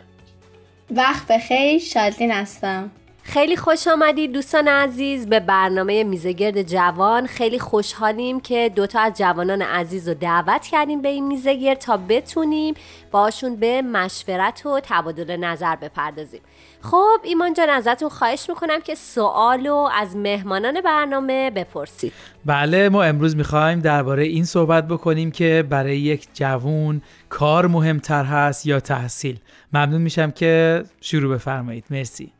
وقت 0.91 1.27
بخیر 1.27 1.79
شادلین 1.79 2.31
هستم. 2.31 2.91
خیلی 3.25 3.55
خوش 3.55 3.87
آمدید 3.87 4.31
دوستان 4.31 4.67
عزیز 4.67 5.29
به 5.29 5.39
برنامه 5.39 6.03
میزگرد 6.03 6.61
جوان. 6.61 7.27
خیلی 7.27 7.59
خوشحالیم 7.59 8.39
که 8.39 8.71
دوتا 8.75 8.99
از 8.99 9.13
جوانان 9.17 9.61
عزیز 9.61 10.07
رو 10.07 10.13
دعوت 10.13 10.61
کردیم 10.61 11.01
به 11.01 11.09
این 11.09 11.27
میزگرد 11.27 11.77
تا 11.77 11.97
بتونیم 11.97 12.73
باشون 13.11 13.55
به 13.55 13.81
مشورت 13.81 14.65
و 14.65 14.79
تبادل 14.83 15.37
نظر 15.37 15.75
بپردازیم. 15.75 16.41
خب 16.81 17.19
ایمان 17.23 17.53
جان 17.53 17.69
ازتون 17.69 18.09
خواهش 18.09 18.49
می‌کنم 18.49 18.79
که 18.79 18.95
سوالو 18.95 19.89
از 19.99 20.15
مهمانان 20.15 20.81
برنامه 20.81 21.51
بپرسید. 21.51 22.13
بله 22.45 22.89
ما 22.89 23.03
امروز 23.03 23.35
می‌خوایم 23.35 23.79
درباره 23.79 24.23
این 24.23 24.45
صحبت 24.45 24.87
بکنیم 24.87 25.31
که 25.31 25.65
برای 25.69 25.97
یک 25.97 26.27
جوون 26.33 27.01
کار 27.29 27.67
مهمتر 27.67 28.23
هست 28.23 28.65
یا 28.65 28.79
تحصیل. 28.79 29.39
ممنون 29.73 30.01
میشم 30.01 30.31
که 30.31 30.83
شروع 31.01 31.35
بفرمایید. 31.35 31.85
مرسی. 31.89 32.31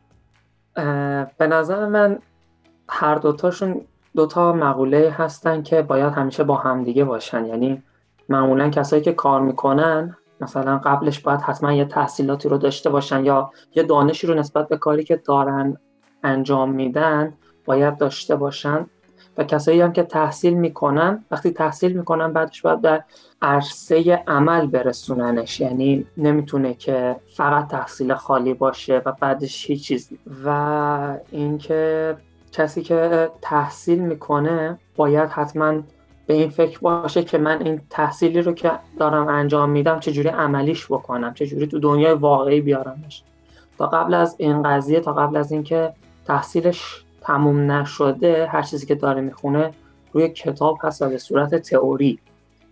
به 1.38 1.46
نظر 1.46 1.86
من 1.86 2.18
هر 2.88 3.14
دوتاشون 3.14 3.80
دوتا 4.16 4.52
مقوله 4.52 5.14
هستن 5.18 5.62
که 5.62 5.82
باید 5.82 6.12
همیشه 6.12 6.44
با 6.44 6.54
همدیگه 6.54 7.04
باشن. 7.04 7.44
یعنی 7.44 7.82
معمولا 8.28 8.68
کسایی 8.68 9.02
که 9.02 9.12
کار 9.12 9.40
می‌کنن 9.40 10.16
مثلا 10.40 10.78
قبلش 10.78 11.20
باید 11.20 11.40
حتما 11.40 11.72
یه 11.72 11.84
تحصیلاتی 11.84 12.48
رو 12.48 12.58
داشته 12.58 12.90
باشن 12.90 13.24
یا 13.24 13.50
یه 13.74 13.82
دانشی 13.82 14.26
رو 14.26 14.34
نسبت 14.34 14.68
به 14.68 14.76
کاری 14.76 15.04
که 15.04 15.16
دارن 15.16 15.76
انجام 16.22 16.72
میدن 16.72 17.34
باید 17.64 17.96
داشته 17.96 18.36
باشن. 18.36 18.86
و 19.38 19.44
کسایی 19.44 19.80
هم 19.80 19.92
که 19.92 20.02
تحصیل 20.02 20.54
می‌کنن 20.54 21.24
وقتی 21.30 21.50
تحصیل 21.50 21.92
می‌کنن 21.92 22.32
بعدش 22.32 22.62
باید 22.62 22.80
در 22.80 23.02
عرصه 23.42 24.22
عمل 24.26 24.66
برسوننش. 24.66 25.60
یعنی 25.60 26.06
نمی‌تونه 26.16 26.74
که 26.74 27.16
فقط 27.36 27.68
تحصیل 27.68 28.14
خالی 28.14 28.54
باشه 28.54 29.02
و 29.04 29.12
بعدش 29.20 29.70
هیچ 29.70 29.86
چیزی 29.86 30.18
و 30.44 31.18
اینکه 31.30 32.16
کسی 32.52 32.82
که 32.82 33.30
تحصیل 33.42 33.98
می‌کنه 33.98 34.78
باید 34.96 35.30
حتما 35.30 35.74
به 36.26 36.34
این 36.34 36.48
فکر 36.48 36.78
باشه 36.78 37.22
که 37.22 37.38
من 37.38 37.62
این 37.62 37.80
تحصیلی 37.90 38.42
رو 38.42 38.52
که 38.52 38.72
دارم 38.98 39.28
انجام 39.28 39.70
میدم 39.70 40.00
چجوری 40.00 40.28
عملیش 40.28 40.86
بکنم 40.86 41.34
چجوری 41.34 41.66
تو 41.66 41.78
دنیای 41.78 42.14
واقعی 42.14 42.60
بیارمش. 42.60 43.22
تا 43.78 43.86
قبل 43.86 44.14
از 44.14 44.36
این 44.38 44.62
قضیه 44.62 45.00
تا 45.00 45.12
قبل 45.12 45.36
از 45.36 45.52
اینکه 45.52 45.92
تحصیلش 46.26 47.03
تموم 47.26 47.70
نشده 47.70 48.46
هر 48.46 48.62
چیزی 48.62 48.86
که 48.86 48.94
داره 48.94 49.20
می‌خونه 49.20 49.70
روی 50.12 50.28
کتاب 50.28 50.78
هست 50.82 51.02
و 51.02 51.08
به 51.08 51.18
صورت 51.18 51.54
تئوری. 51.54 52.18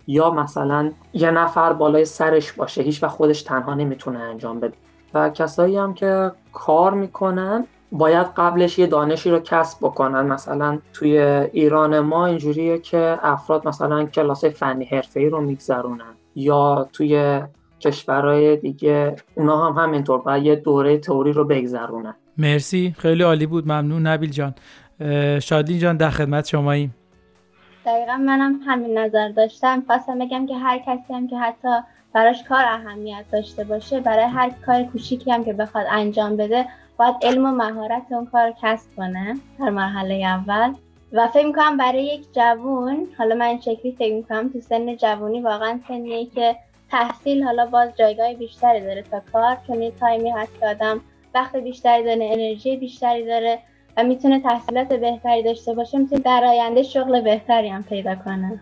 یا 0.07 0.31
مثلا 0.31 0.91
یه 1.13 1.31
نفر 1.31 1.73
بالای 1.73 2.05
سرش 2.05 2.53
باشه 2.53 2.83
هیچ 2.83 3.03
و 3.05 3.09
خودش 3.09 3.43
تنها 3.43 3.75
نمی‌تونه 3.75 4.19
انجام 4.19 4.61
بده. 4.61 4.75
و 5.15 5.31
کسایی 5.31 5.77
هم 5.77 5.95
که 5.95 6.33
کار 6.53 6.95
می‌کنن 6.95 7.67
باید 7.93 8.27
قبلش 8.37 8.79
یه 8.79 8.87
دانشی 8.87 9.31
رو 9.31 9.41
کسب 9.41 9.79
بکنن. 9.79 10.27
مثلا 10.27 10.79
توی 10.93 11.19
ایران 11.53 12.01
ما 12.01 12.27
اینجوریه 12.27 12.79
که 12.79 13.19
افراد 13.23 13.69
مثلا 13.69 14.05
کلاس 14.05 14.45
فنی 14.45 14.85
حرفه‌ای 14.85 15.29
رو 15.29 15.41
میگذرونن. 15.41 16.15
یا 16.37 16.89
توی 16.93 17.43
کشورهای 17.81 18.57
دیگه 18.57 19.17
اونا 19.35 19.67
هم 19.71 19.85
همینطور 19.85 20.19
باید 20.19 20.47
یه 20.47 20.57
دوره 20.57 20.99
تئوری 20.99 21.33
رو 21.33 21.45
بگذرونن. 21.45 22.15
مرسی. 22.39 22.95
خیلی 22.99 23.23
عالی 23.23 23.47
بود. 23.47 23.65
ممنون. 23.65 24.07
نبیل 24.07 24.31
جان. 24.31 24.55
شادین 25.41 25.79
جان 25.79 25.97
در 25.97 26.11
خدمت 26.11 26.47
شماییم 26.47 26.95
دقیقا 27.87 28.17
منم 28.17 28.61
همین 28.67 28.99
نظر 28.99 29.29
داشتم. 29.29 29.83
خواستم 29.87 30.19
بگم 30.19 30.47
که 30.47 30.55
هر 30.55 30.79
کسی 30.79 31.15
هم 31.15 31.29
که 31.29 31.39
حتی 31.39 31.69
براش 32.13 32.45
کار 32.49 32.65
اهمیت 32.65 33.25
داشته 33.33 33.65
باشه 33.65 34.01
برای 34.01 34.25
هر 34.25 34.51
کار 34.67 34.83
کوچیکی 34.83 35.31
هم 35.31 35.45
که 35.45 35.53
بخواد 35.53 35.87
انجام 35.91 36.37
بده 36.37 36.67
باید 36.97 37.15
علم 37.23 37.47
و 37.47 37.51
مهارت 37.51 38.03
اون 38.11 38.27
کار 38.27 38.55
کسب 38.63 38.87
کنه 38.97 39.37
در 39.59 39.71
مرحله 39.71 40.15
اول. 40.15 40.75
و 41.13 41.29
فکر 41.29 41.47
می‌کنم 41.47 41.77
برای 41.77 42.05
یک 42.05 42.25
جوون 42.33 43.07
حالا 43.19 43.35
من 43.35 43.61
شکلی 43.61 43.93
فکر 43.99 44.15
می‌کنم 44.15 44.49
تو 44.49 44.61
سن 44.61 44.97
جوونی 44.97 45.41
واقعا 45.41 45.81
سنیه 45.89 46.27
که 46.27 46.57
تحصیل 46.91 47.43
حالا 47.43 47.67
باز 47.67 47.91
جایگاه 47.99 48.35
بیشتری 48.35 48.81
داره 48.81 49.03
تا 49.03 49.23
کار 49.33 49.57
چون 49.67 49.83
یه 49.83 49.91
تایمی 49.91 50.31
هست 50.31 50.61
که 50.61 50.67
آدم 50.67 51.01
وقت 51.35 51.57
بیشتری 51.57 52.05
داره 52.05 52.31
انرژی 52.33 52.77
بیشتری 52.77 53.27
داره 53.27 53.59
و 53.97 54.05
می‌تونه 54.05 54.41
تحصیلات 54.41 54.89
بهتری 54.89 55.43
داشته 55.43 55.75
باشه 55.75 55.99
می‌تونه 55.99 56.21
در 56.21 56.45
آینده 56.45 56.83
شغل 56.83 57.21
بهتری 57.21 57.69
هم 57.69 57.83
پیدا 57.83 58.15
کنه. 58.15 58.61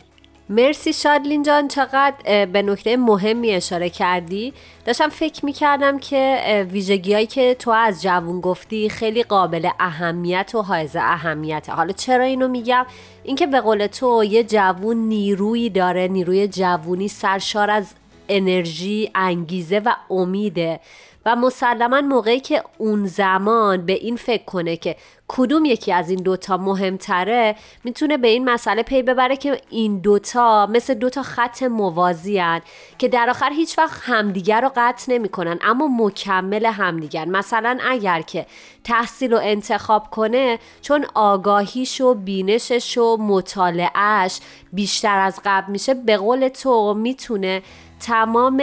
مرسی 0.49 0.93
شادلین 0.93 1.43
جان 1.43 1.69
چقدر 1.69 2.47
به 2.47 2.63
نکته 2.63 2.97
مهمی 2.97 3.51
اشاره 3.51 3.91
کردی. 3.91 4.53
داشتم 4.85 5.09
فکر 5.09 5.45
می‌کردم 5.45 5.99
که 5.99 6.67
ویژگی 6.71 7.27
که 7.27 7.55
تو 7.55 7.71
از 7.71 8.03
جوون 8.03 8.41
گفتی 8.41 8.89
خیلی 8.89 9.23
قابل 9.23 9.69
اهمیت 9.81 10.53
و 10.55 10.63
حائز 10.63 10.97
اهمیته. 10.97 11.73
حالا 11.73 11.93
چرا 11.93 12.25
اینو 12.25 12.49
میگم؟ 12.49 12.87
اینکه 13.25 13.47
به 13.47 13.61
قول 13.61 13.87
تو 13.87 14.25
یه 14.25 14.45
جوون 14.45 14.97
نیرویی 14.97 15.71
داره 15.71 16.09
نیروی 16.09 16.49
جوونی 16.49 17.09
سرشار 17.09 17.71
از 17.71 17.95
انرژی 18.29 19.11
انگیزه 19.15 19.79
و 19.79 19.95
امیده. 20.11 20.81
و 21.27 21.37
مسلما 21.37 22.01
موقعی 22.01 22.41
که 22.41 22.63
اون 22.79 23.07
زمان 23.07 23.87
به 23.87 23.93
این 23.93 24.17
فکر 24.17 24.45
کنه 24.45 24.77
که 24.77 24.97
کدوم 25.29 25.65
یکی 25.65 25.93
از 25.93 26.11
این 26.11 26.23
دوتا 26.23 26.57
مهمتره 26.57 27.57
می‌تونه 27.85 28.17
به 28.17 28.29
این 28.29 28.45
مسئله 28.45 28.83
پی 28.83 29.03
ببره 29.03 29.37
که 29.37 29.61
این 29.71 29.99
دوتا 29.99 30.67
مثل 30.67 30.95
دوتا 30.95 31.23
خط 31.23 31.63
موازی 31.63 32.39
هن 32.39 32.61
که 32.99 33.09
در 33.09 33.31
آخر 33.31 33.51
هیچ 33.53 33.79
وقت 33.79 34.01
همدیگر 34.05 34.61
رو 34.61 34.71
قطع 34.77 35.13
نمی‌کنن 35.13 35.59
اما 35.63 35.89
مکمل 35.89 36.67
همدیگر. 36.67 37.25
مثلا 37.25 37.79
اگر 37.89 38.21
که 38.21 38.47
تحصیل 38.85 39.33
رو 39.33 39.39
انتخاب 39.43 40.11
کنه 40.11 40.59
چون 40.83 41.07
آگاهیش 41.15 42.01
و 42.01 42.15
بینشش 42.15 42.99
و 42.99 43.17
مطالعهش 43.17 44.41
بیشتر 44.73 45.19
از 45.19 45.41
قبل 45.45 45.73
میشه 45.73 45.95
به 45.95 46.17
قول 46.17 46.49
تو 46.49 46.95
می‌تونه 46.95 47.63
تمام 48.01 48.59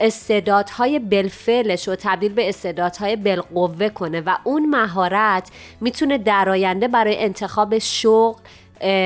استعدادهای 0.00 0.98
بلفلش 0.98 1.88
رو 1.88 1.96
تبدیل 1.96 2.32
به 2.32 2.48
استعدادهای 2.48 3.16
بلقوه 3.16 3.88
کنه 3.88 4.20
و 4.20 4.36
اون 4.44 4.66
مهارت 4.66 5.50
می‌تونه 5.80 6.18
در 6.18 6.48
آینده 6.48 6.88
برای 6.88 7.24
انتخاب 7.24 7.78
شغل 7.78 8.40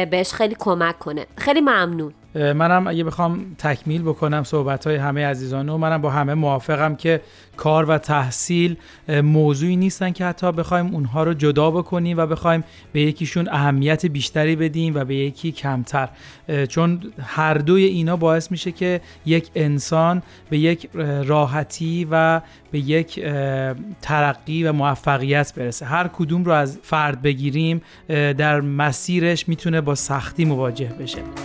بهش 0.04 0.32
خیلی 0.32 0.56
کمک 0.58 0.98
کنه. 0.98 1.26
خیلی 1.36 1.60
ممنون. 1.60 2.14
منم 2.34 2.86
اگه 2.86 3.04
بخوام 3.04 3.46
تکمیل 3.58 4.02
بکنم 4.02 4.44
صحبت 4.44 4.86
های 4.86 4.96
همه 4.96 5.26
عزیزان 5.26 5.68
و 5.68 5.78
منم 5.78 6.02
با 6.02 6.10
همه 6.10 6.34
موافقم 6.34 6.94
که 6.94 7.20
کار 7.56 7.84
و 7.84 7.98
تحصیل 7.98 8.76
موضوعی 9.08 9.76
نیستن 9.76 10.10
که 10.10 10.24
حتی 10.24 10.52
بخوایم 10.52 10.94
اونها 10.94 11.22
رو 11.22 11.34
جدا 11.34 11.70
بکنیم 11.70 12.18
و 12.18 12.26
بخوایم 12.26 12.64
به 12.92 13.00
یکیشون 13.00 13.48
اهمیت 13.48 14.06
بیشتری 14.06 14.56
بدیم 14.56 14.94
و 14.94 15.04
به 15.04 15.14
یکی 15.14 15.52
کمتر. 15.52 16.08
چون 16.68 17.00
هر 17.22 17.54
دوی 17.54 17.84
اینا 17.84 18.16
باعث 18.16 18.50
میشه 18.50 18.72
که 18.72 19.00
یک 19.26 19.50
انسان 19.54 20.22
به 20.50 20.58
یک 20.58 20.88
راحتی 21.24 22.08
و 22.10 22.40
به 22.70 22.78
یک 22.78 23.24
ترقی 24.02 24.64
و 24.64 24.72
موفقیت 24.72 25.54
برسه. 25.54 25.86
هر 25.86 26.08
کدوم 26.08 26.44
رو 26.44 26.52
از 26.52 26.78
فرد 26.82 27.22
بگیریم 27.22 27.82
در 28.08 28.60
مسیرش 28.60 29.48
می‌تونه 29.48 29.80
با 29.80 29.94
سختی 29.94 30.44
مواجه 30.44 30.92
بشه. 31.00 31.41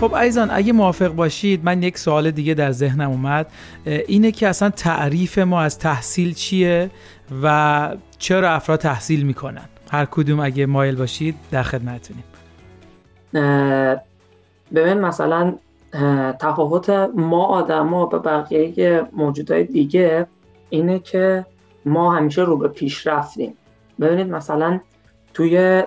خب 0.00 0.16
عزیزان 0.16 0.48
اگه 0.52 0.72
موافق 0.72 1.08
باشید 1.08 1.64
من 1.64 1.82
یک 1.82 1.98
سوال 1.98 2.30
دیگه 2.30 2.54
در 2.54 2.72
ذهنم 2.72 3.10
اومد. 3.10 3.46
اینه 3.86 4.30
که 4.30 4.48
اصلا 4.48 4.70
تعریف 4.70 5.38
ما 5.38 5.60
از 5.60 5.78
تحصیل 5.78 6.34
چیه 6.34 6.90
و 7.42 7.96
چرا 8.18 8.50
افراد 8.50 8.78
تحصیل 8.78 9.22
می‌کنن؟ 9.26 9.64
هر 9.90 10.04
کدوم 10.04 10.40
اگه 10.40 10.66
مایل 10.66 10.96
باشید 10.96 11.34
در 11.50 11.62
خدمتونیم 11.62 12.24
ببین 14.74 15.00
مثلا 15.00 15.54
تفاوت 16.40 16.90
ما 17.14 17.44
آدما 17.44 18.06
به 18.06 18.18
بقیه 18.18 19.02
موجودهای 19.12 19.64
دیگه 19.64 20.26
اینه 20.70 20.98
که 20.98 21.46
ما 21.84 22.16
همیشه 22.16 22.42
رو 22.42 22.56
به 22.56 22.68
پیش 22.68 23.06
رفتیم 23.06 23.54
ببینید 24.00 24.30
مثلا 24.30 24.80
توی 25.34 25.82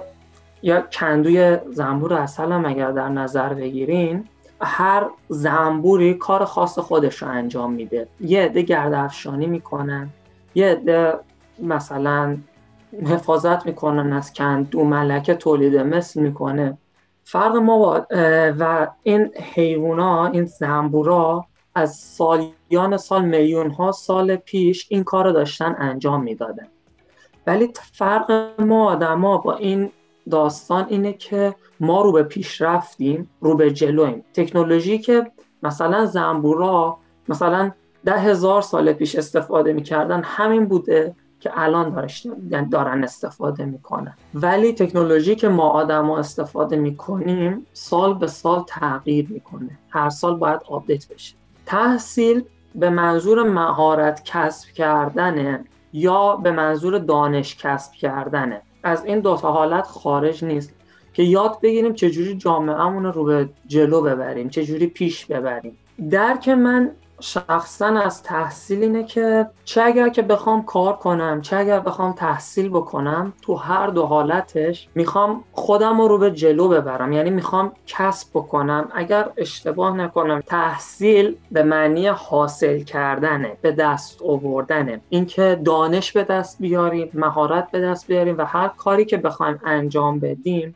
یا 0.62 0.82
کندوی 0.82 1.57
زنبور 1.72 2.14
اصل 2.14 2.51
هم 2.51 2.66
اگر 2.66 2.91
در 2.91 3.10
نظر 3.10 3.53
بگیرین 3.53 4.28
هر 4.62 5.07
زنبوری 5.28 6.14
کار 6.14 6.45
خاص 6.45 6.80
خودش 6.80 7.22
رو 7.24 7.28
انجام 7.28 7.74
میده. 7.74 8.07
یه 8.20 8.41
عده 8.41 8.99
افشانی 8.99 9.47
می‌کنن 9.47 10.10
یه 10.55 10.72
عده 10.72 11.14
مثلا 11.60 12.38
حفاظت 13.07 13.66
می‌کنن 13.66 14.14
از 14.14 14.34
کند 14.34 14.70
دو 14.70 14.84
ملکه 14.84 15.34
تولید 15.34 15.78
مثل 15.78 16.22
می‌کنه. 16.22 16.78
فرق 17.24 17.55
ما 17.55 17.78
با 17.78 18.05
و 18.60 18.88
این 19.03 19.30
حیوونا 19.53 20.28
این 20.28 20.45
زنبورا 20.45 21.45
از 21.76 21.95
سالیان 21.95 22.97
سال 22.97 23.26
میلیون 23.26 23.72
ها 23.72 23.91
سال 23.91 24.36
پیش 24.36 24.88
این 24.89 25.03
کار 25.03 25.26
رو 25.26 25.32
داشتن 25.32 25.76
انجام 25.80 26.24
می‌دادن. 26.24 26.68
ولی 27.47 27.70
فرق 27.93 28.51
ما 28.60 28.86
آدما 28.91 29.38
با 29.38 29.55
این 29.55 29.91
داستان 30.30 30.86
اینه 30.89 31.13
که 31.13 31.55
ما 31.80 32.01
رو 32.01 32.11
به 32.11 32.24
پیش 32.24 32.61
رفتیم 32.61 33.30
رو 33.41 33.55
به 33.55 33.72
جلویم 33.72 34.24
تکنولوژی 34.34 34.99
که 34.99 35.32
مثلا 35.63 36.05
زنبورا 36.05 36.97
مثلا 37.30 37.72
ده 38.05 38.20
هزار 38.20 38.61
سال 38.61 38.93
پیش 38.93 39.15
استفاده 39.15 39.74
می‌کردن 39.74 40.22
همین 40.24 40.65
بوده 40.65 41.15
که 41.39 41.51
الان 41.53 42.07
یعنی 42.49 42.70
دارن 42.70 43.03
استفاده 43.03 43.65
می‌کنن. 43.65 44.13
ولی 44.34 44.74
تکنولوژی 44.74 45.36
که 45.36 45.49
ما 45.49 45.70
آدما 45.70 46.17
استفاده 46.17 46.76
می‌کنیم 46.76 47.65
سال 47.74 48.13
به 48.13 48.28
سال 48.28 48.63
تغییر 48.67 49.28
می‌کنه. 49.30 49.70
هر 49.89 50.09
سال 50.09 50.38
باید 50.38 50.61
آپدیت 50.70 51.07
بشه. 51.07 51.36
تحصیل 51.65 52.43
به 52.76 52.89
منظور 52.89 53.43
مهارت 53.43 54.22
کسب 54.26 54.70
کردنه 54.70 55.65
یا 55.93 56.36
به 56.36 56.51
منظور 56.51 56.97
دانش 56.97 57.55
کسب 57.55 57.91
کردنه؟ 57.93 58.61
از 58.84 59.05
این 59.05 59.19
دو 59.19 59.38
تا 59.38 59.51
حالت 59.51 59.86
خارج 59.86 60.43
نیست. 60.43 60.73
که 61.13 61.23
یاد 61.23 61.61
بگیریم 61.61 61.93
چجوری 61.93 62.36
جامعهمون 62.36 63.05
رو 63.05 63.23
به 63.23 63.49
جلو 63.67 64.01
ببریم 64.01 64.49
چجوری 64.49 64.88
پیش 64.88 65.25
ببریم. 65.25 65.77
درک 66.09 66.49
من 66.49 66.91
شخصا 67.20 67.86
از 67.86 68.24
تحصیل 68.24 68.84
اینه 68.84 69.03
که 69.03 69.49
چه 69.65 69.82
اگر 69.82 70.09
که 70.09 70.22
بخوام 70.22 70.65
کار 70.65 70.93
کنم 70.93 71.41
چه 71.41 71.57
اگر 71.57 71.80
بخوام 71.80 72.13
تحصیل 72.13 72.70
بکنم 72.70 73.34
تو 73.41 73.55
هر 73.55 73.88
دو 73.88 74.05
حالتش 74.05 74.88
می‌خوام 74.95 75.43
خودم 75.51 76.01
رو 76.01 76.17
به 76.17 76.32
جلو 76.32 76.67
ببرم. 76.67 77.13
یعنی 77.13 77.30
می‌خوام 77.30 77.72
کسب 77.88 78.30
بکنم. 78.34 78.89
اگر 78.93 79.30
اشتباه 79.38 79.97
نکنم 79.97 80.41
تحصیل 80.45 81.36
به 81.51 81.63
معنی 81.63 82.07
حاصل 82.07 82.80
کردنه 82.80 83.57
به 83.61 83.72
دست 83.72 84.22
آوردنه. 84.22 85.01
اینکه 85.09 85.61
دانش 85.65 86.11
به 86.11 86.24
دست 86.24 86.59
بیاریم 86.59 87.09
مهارت 87.13 87.72
به 87.72 87.82
دست 87.82 88.07
بیاریم 88.07 88.38
و 88.38 88.45
هر 88.45 88.67
کاری 88.67 89.05
که 89.05 89.17
بخوایم 89.17 89.59
انجام 89.65 90.20
بدیم 90.20 90.76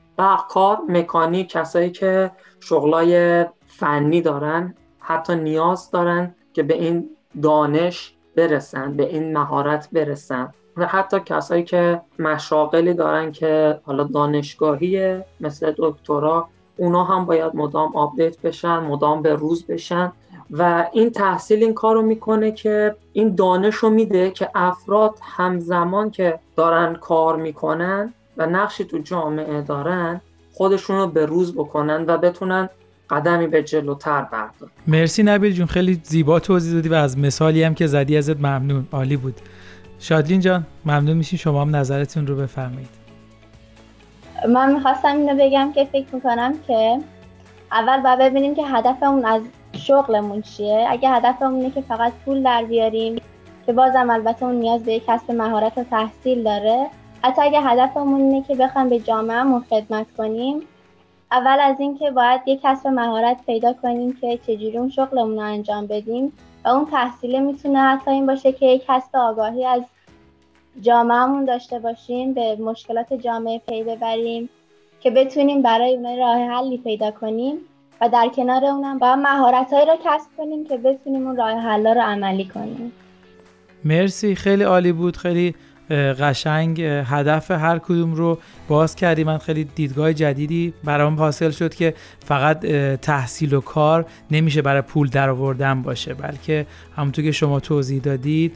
کار 0.50 0.78
مکانیک 0.89 1.50
کسایی 1.50 1.89
که 1.89 2.32
شغلای 2.60 3.46
فنی 3.68 4.22
دارن 4.22 4.76
حتی 5.04 5.36
نیاز 5.36 5.91
دارن 5.91 6.36
که 6.54 6.64
به 6.64 6.74
این 6.74 7.10
دانش 7.41 8.16
برسن 8.36 8.93
به 8.97 9.10
این 9.10 9.38
مهارت 9.38 9.89
برسن. 9.91 10.54
و 10.78 10.86
حتی 10.86 11.20
کسایی 11.20 11.64
که 11.64 12.01
مشاغلی 12.20 12.93
دارن 12.93 13.32
که 13.32 13.80
حالا 13.84 14.04
دانشگاهیه 14.04 15.26
مثل 15.41 15.74
دکترا 15.78 16.47
اونا 16.78 17.04
هم 17.04 17.26
باید 17.26 17.56
مدام 17.56 17.95
update 17.95 18.41
بشن 18.41 18.78
مدام 18.78 19.22
به 19.22 19.34
روز 19.34 19.66
بشن. 19.66 20.12
و 20.51 20.88
این 20.93 21.10
تحصیل 21.10 21.64
این 21.64 21.74
کار 21.74 21.95
رو 21.95 22.01
می‌کنه 22.01 22.51
که 22.51 22.95
این 23.14 23.36
دانش 23.36 23.76
رو 23.76 23.89
میده 23.89 24.32
که 24.32 24.49
افراد 24.56 25.20
همزمان 25.22 26.12
که 26.12 26.39
دارن 26.56 26.95
کار 26.95 27.36
می‌کنن 27.36 28.14
و 28.38 28.45
نقشی 28.45 28.86
تو 28.86 28.97
جامعه 28.97 29.62
دارن 29.62 30.22
خودشون 30.54 30.97
رو 30.97 31.08
به 31.08 31.26
روز 31.26 31.56
بکنن 31.56 32.06
و 32.08 32.18
بتونن 32.18 32.70
قدمی 33.10 33.47
به 33.47 33.64
جلوتر 33.64 34.22
بردار. 34.22 34.70
مرسی 34.88 35.24
نبیل 35.24 35.54
جون 35.54 35.66
خیلی 35.66 36.01
زیبا 36.04 36.39
توضیح 36.39 36.74
دادی 36.74 36.89
و 36.89 36.93
از 36.93 37.18
مثالی 37.18 37.64
هم 37.64 37.74
که 37.74 37.88
زدی 37.88 38.18
ازت 38.18 38.38
ممنون. 38.38 38.88
عالی 38.91 39.18
بود. 39.18 39.36
شادلین 39.99 40.39
جان 40.39 40.66
ممنون 40.86 41.18
میشیم 41.18 41.39
شما 41.39 41.62
هم 41.62 41.76
نظرتون 41.76 42.28
رو 42.28 42.36
بفرمایید. 42.36 42.89
من 44.49 44.74
می‌خواستم 44.74 45.18
اینو 45.18 45.36
بگم 45.39 45.72
که 45.76 45.86
فکر 45.86 46.16
می‌کنم 46.16 46.54
که 46.68 46.99
اول 47.72 48.01
باید 48.01 48.20
ببینیم 48.20 48.56
که 48.56 48.64
هدفمون 48.66 49.26
از 49.26 49.41
شغلمون 49.74 50.41
چیه. 50.41 50.88
اگه 50.89 51.10
هدفمون 51.10 51.56
اینه 51.56 51.72
که 51.72 51.82
فقط 51.82 52.14
پول 52.26 52.43
در 52.43 52.64
بیاریم 52.64 53.22
که 53.66 53.74
بازم 53.74 54.10
البته 54.10 54.45
اون 54.45 54.56
نیاز 54.56 54.84
به 54.84 54.93
یک 54.93 55.04
کسب 55.08 55.32
مهارت 55.32 55.78
و 55.78 55.84
تحصیل 55.84 56.43
داره. 56.43 56.88
حتی 57.24 57.41
اگه 57.41 57.62
هدفمون 57.62 58.22
اینه 58.22 58.43
که 58.47 58.56
بخوایم 58.56 58.89
به 58.89 58.99
جامعهمون 58.99 59.64
خدمت 59.70 60.06
کنیم 60.18 60.60
اول 61.34 61.58
از 61.62 61.80
اینکه 61.80 62.12
باید 62.12 62.42
یک 62.46 62.60
کسب 62.64 62.88
مهارت 62.88 63.38
پیدا 63.46 63.74
کنیم 63.74 64.18
که 64.22 64.40
چجوری 64.48 64.78
اون 64.78 64.90
شغلمون 64.90 65.36
رو 65.36 65.46
انجام 65.46 65.88
بدیم 65.88 66.34
و 66.66 66.68
اون 66.68 66.86
تحصیله 66.86 67.40
می‌تونه 67.40 67.80
حتی 67.80 68.12
این 68.12 68.26
باشه 68.26 68.52
که 68.52 68.66
یک 68.66 68.84
کسب 68.88 69.16
آگاهی 69.16 69.66
از 69.66 69.82
جامعهمون 70.82 71.46
داشته 71.46 71.80
باشیم 71.80 72.34
به 72.34 72.56
مشکلات 72.56 73.14
جامعه 73.14 73.62
پی 73.70 73.84
ببریم 73.84 74.50
که 75.00 75.12
بتونیم 75.12 75.62
برای 75.62 75.96
اون 75.96 76.18
راه 76.18 76.38
حلی 76.38 76.78
پیدا 76.78 77.12
کنیم 77.12 77.58
و 78.02 78.10
در 78.10 78.30
کنار 78.36 78.66
اونم 78.66 79.00
با 79.00 79.16
مهارت 79.16 79.74
رو 79.74 79.98
کسب 80.06 80.28
کنیم 80.38 80.66
که 80.66 80.78
بتونیم 80.78 81.28
اون 81.28 81.38
راه 81.38 81.52
حل 81.52 81.88
رو 81.88 82.02
عملی 82.02 82.46
کنیم. 82.46 82.92
مرسی 83.86 84.36
خیلی 84.36 84.64
عالی 84.64 84.92
بود 84.92 85.18
خیلی 85.18 85.56
قشنگ 85.90 86.82
هدف 86.82 87.52
هر 87.52 87.80
کدوم 87.80 88.14
رو 88.14 88.38
باز 88.68 88.96
کردی. 88.96 89.24
من 89.24 89.38
خیلی 89.38 89.64
دیدگاه 89.64 90.14
جدیدی 90.14 90.74
برام 90.84 91.16
حاصل 91.16 91.52
شد 91.52 91.76
که 91.76 91.94
فقط 92.26 92.66
تحصیل 92.96 93.54
و 93.54 93.62
کار 93.62 94.06
نمیشه 94.32 94.62
برای 94.62 94.82
پول 94.82 95.10
درآوردن 95.10 95.82
باشه 95.82 96.14
بلکه 96.14 96.66
همونطور 96.96 97.26
که 97.26 97.32
شما 97.32 97.60
توضیح 97.60 98.02
دادید 98.02 98.56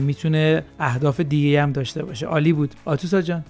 می‌تونه 0.00 0.64
اهداف 0.80 1.20
دیگه 1.20 1.62
هم 1.62 1.72
داشته 1.72 2.04
باشه. 2.04 2.26
عالی 2.26 2.52
بود. 2.52 2.74
آتوسا 2.84 3.22
جان. 3.22 3.44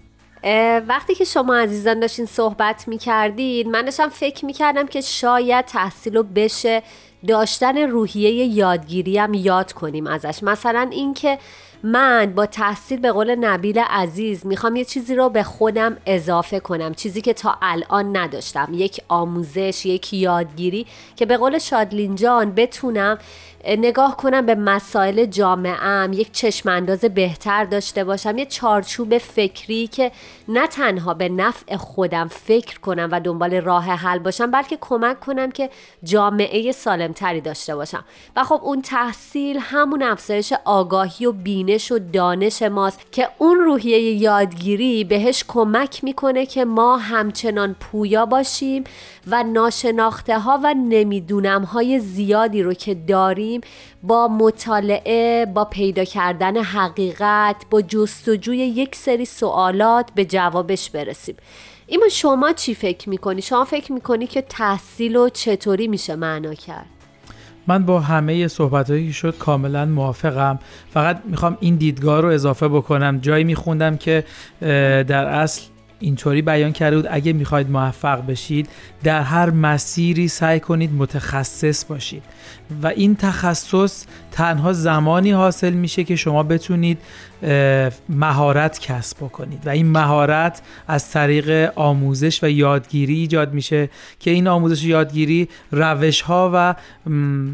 وقتی 0.88 1.14
که 1.14 1.24
شما 1.24 1.56
عزیزان 1.56 2.00
داشتین 2.00 2.26
صحبت 2.26 2.88
می‌کردید 2.88 3.66
من 3.66 3.82
داشتم 3.84 4.08
فکر 4.08 4.44
می‌کردم 4.44 4.86
که 4.86 5.00
شاید 5.00 5.64
تحصیل 5.64 6.16
رو 6.16 6.22
بشه 6.22 6.82
داشتن 7.26 7.78
روحیه 7.78 8.30
یادگیری 8.44 9.18
هم 9.18 9.34
یاد 9.34 9.72
کنیم 9.72 10.06
ازش. 10.06 10.42
مثلا 10.42 10.88
اینکه 10.92 11.38
من 11.82 12.32
با 12.34 12.46
تحصیل 12.46 13.00
به 13.00 13.12
قول 13.12 13.34
نبیل 13.34 13.78
عزیز 13.78 14.46
می‌خوام 14.46 14.76
یه 14.76 14.84
چیزی 14.84 15.14
رو 15.14 15.28
به 15.28 15.42
خودم 15.42 15.96
اضافه 16.06 16.60
کنم. 16.60 16.94
چیزی 16.94 17.20
که 17.20 17.32
تا 17.32 17.58
الان 17.62 18.16
نداشتم. 18.16 18.68
یک 18.72 19.00
آموزش 19.08 19.86
یک 19.86 20.12
یادگیری 20.12 20.86
که 21.16 21.26
به 21.26 21.36
قول 21.36 21.58
شادلین 21.58 22.14
جان 22.14 22.54
بتونم 22.54 23.18
نگاه 23.66 24.16
کنم 24.16 24.46
به 24.46 24.54
مسائل 24.54 25.24
جامعه 25.24 26.08
یک 26.14 26.32
چشم 26.32 26.68
انداز 26.68 27.00
بهتر 27.00 27.64
داشته 27.64 28.04
باشم 28.04 28.38
یه 28.38 28.46
چارچوب 28.46 29.18
فکری 29.18 29.86
که 29.86 30.12
نه 30.48 30.66
تنها 30.66 31.14
به 31.14 31.28
نفع 31.28 31.76
خودم 31.76 32.28
فکر 32.28 32.80
کنم 32.80 33.08
و 33.12 33.20
دنبال 33.20 33.54
راه 33.54 33.84
حل 33.84 34.18
باشم 34.18 34.50
بلکه 34.50 34.78
کمک 34.80 35.20
کنم 35.20 35.50
که 35.50 35.70
جامعه 36.04 36.72
سالمتری 36.72 37.40
داشته 37.40 37.76
باشم. 37.76 38.04
و 38.36 38.44
خب 38.44 38.60
اون 38.62 38.82
تحصیل 38.82 39.58
همون 39.60 40.02
افزایش 40.02 40.52
آگاهی 40.64 41.26
و 41.26 41.32
بینش 41.68 41.92
و 41.92 41.98
دانش 41.98 42.62
ماست 42.62 43.00
که 43.12 43.28
اون 43.38 43.58
روحیه 43.58 43.98
یادگیری 44.00 45.04
بهش 45.04 45.44
کمک 45.48 46.04
می‌کنه 46.04 46.46
که 46.46 46.64
ما 46.64 46.96
همچنان 46.96 47.76
پویا 47.80 48.26
باشیم 48.26 48.84
و 49.26 49.42
ناشناخته 49.42 50.38
ها 50.38 50.60
و 50.62 50.74
نمی‌دونم 50.74 51.62
های 51.62 51.98
زیادی 51.98 52.62
رو 52.62 52.74
که 52.74 52.94
داریم 52.94 53.60
با 54.02 54.28
مطالعه 54.28 55.46
با 55.46 55.64
پیدا 55.64 56.04
کردن 56.04 56.56
حقیقت 56.56 57.56
با 57.70 57.82
جستجوی 57.82 58.58
یک 58.58 58.96
سری 58.96 59.24
سوالات 59.24 60.06
به 60.14 60.24
جوابش 60.24 60.90
برسیم 60.90 61.36
ایما 61.86 62.08
شما 62.08 62.52
چی 62.52 62.74
فکر 62.74 63.08
می‌کنی؟ 63.08 63.42
شما 63.42 63.64
فکر 63.64 63.92
می‌کنی 63.92 64.26
که 64.26 64.42
تحصیل 64.42 65.16
و 65.16 65.28
چطوری 65.28 65.88
میشه 65.88 66.16
معنا 66.16 66.54
کرد؟ 66.54 66.97
من 67.68 67.84
با 67.84 68.00
همه 68.00 68.48
صحبت 68.48 68.90
که 68.90 69.12
شد 69.12 69.38
کاملا 69.38 69.84
موافقم. 69.84 70.58
فقط 70.90 71.20
می‌خوام 71.24 71.56
این 71.60 71.76
دیدگاه 71.76 72.20
رو 72.20 72.28
اضافه 72.28 72.68
بکنم. 72.68 73.18
جایی 73.18 73.44
میخوندم 73.44 73.96
که 73.96 74.24
در 75.08 75.24
اصل 75.26 75.62
اینطوری 76.00 76.42
بیان 76.42 76.72
کرده 76.72 76.96
بود 76.96 77.06
اگه 77.10 77.32
می‌خواید 77.32 77.70
موفق 77.70 78.26
بشید 78.26 78.68
در 79.02 79.22
هر 79.22 79.50
مسیری 79.50 80.28
سعی 80.28 80.60
کنید 80.60 80.94
متخصص 80.94 81.84
باشید. 81.84 82.22
و 82.82 82.86
این 82.86 83.16
تخصص 83.16 84.04
تنها 84.32 84.72
زمانی 84.72 85.30
حاصل 85.30 85.72
میشه 85.72 86.04
که 86.04 86.16
شما 86.16 86.42
بتونید 86.42 86.98
مهارت 88.08 88.78
کسب 88.80 89.16
بکنید. 89.16 89.66
و 89.66 89.70
این 89.70 89.86
مهارت 89.86 90.62
از 90.88 91.10
طریق 91.10 91.72
آموزش 91.76 92.44
و 92.44 92.50
یادگیری 92.50 93.14
ایجاد 93.14 93.52
میشه 93.52 93.90
که 94.20 94.30
این 94.30 94.48
آموزش 94.48 94.84
و 94.84 94.86
یادگیری 94.86 95.48
روش 95.72 96.20
ها 96.20 96.50
و 96.54 96.74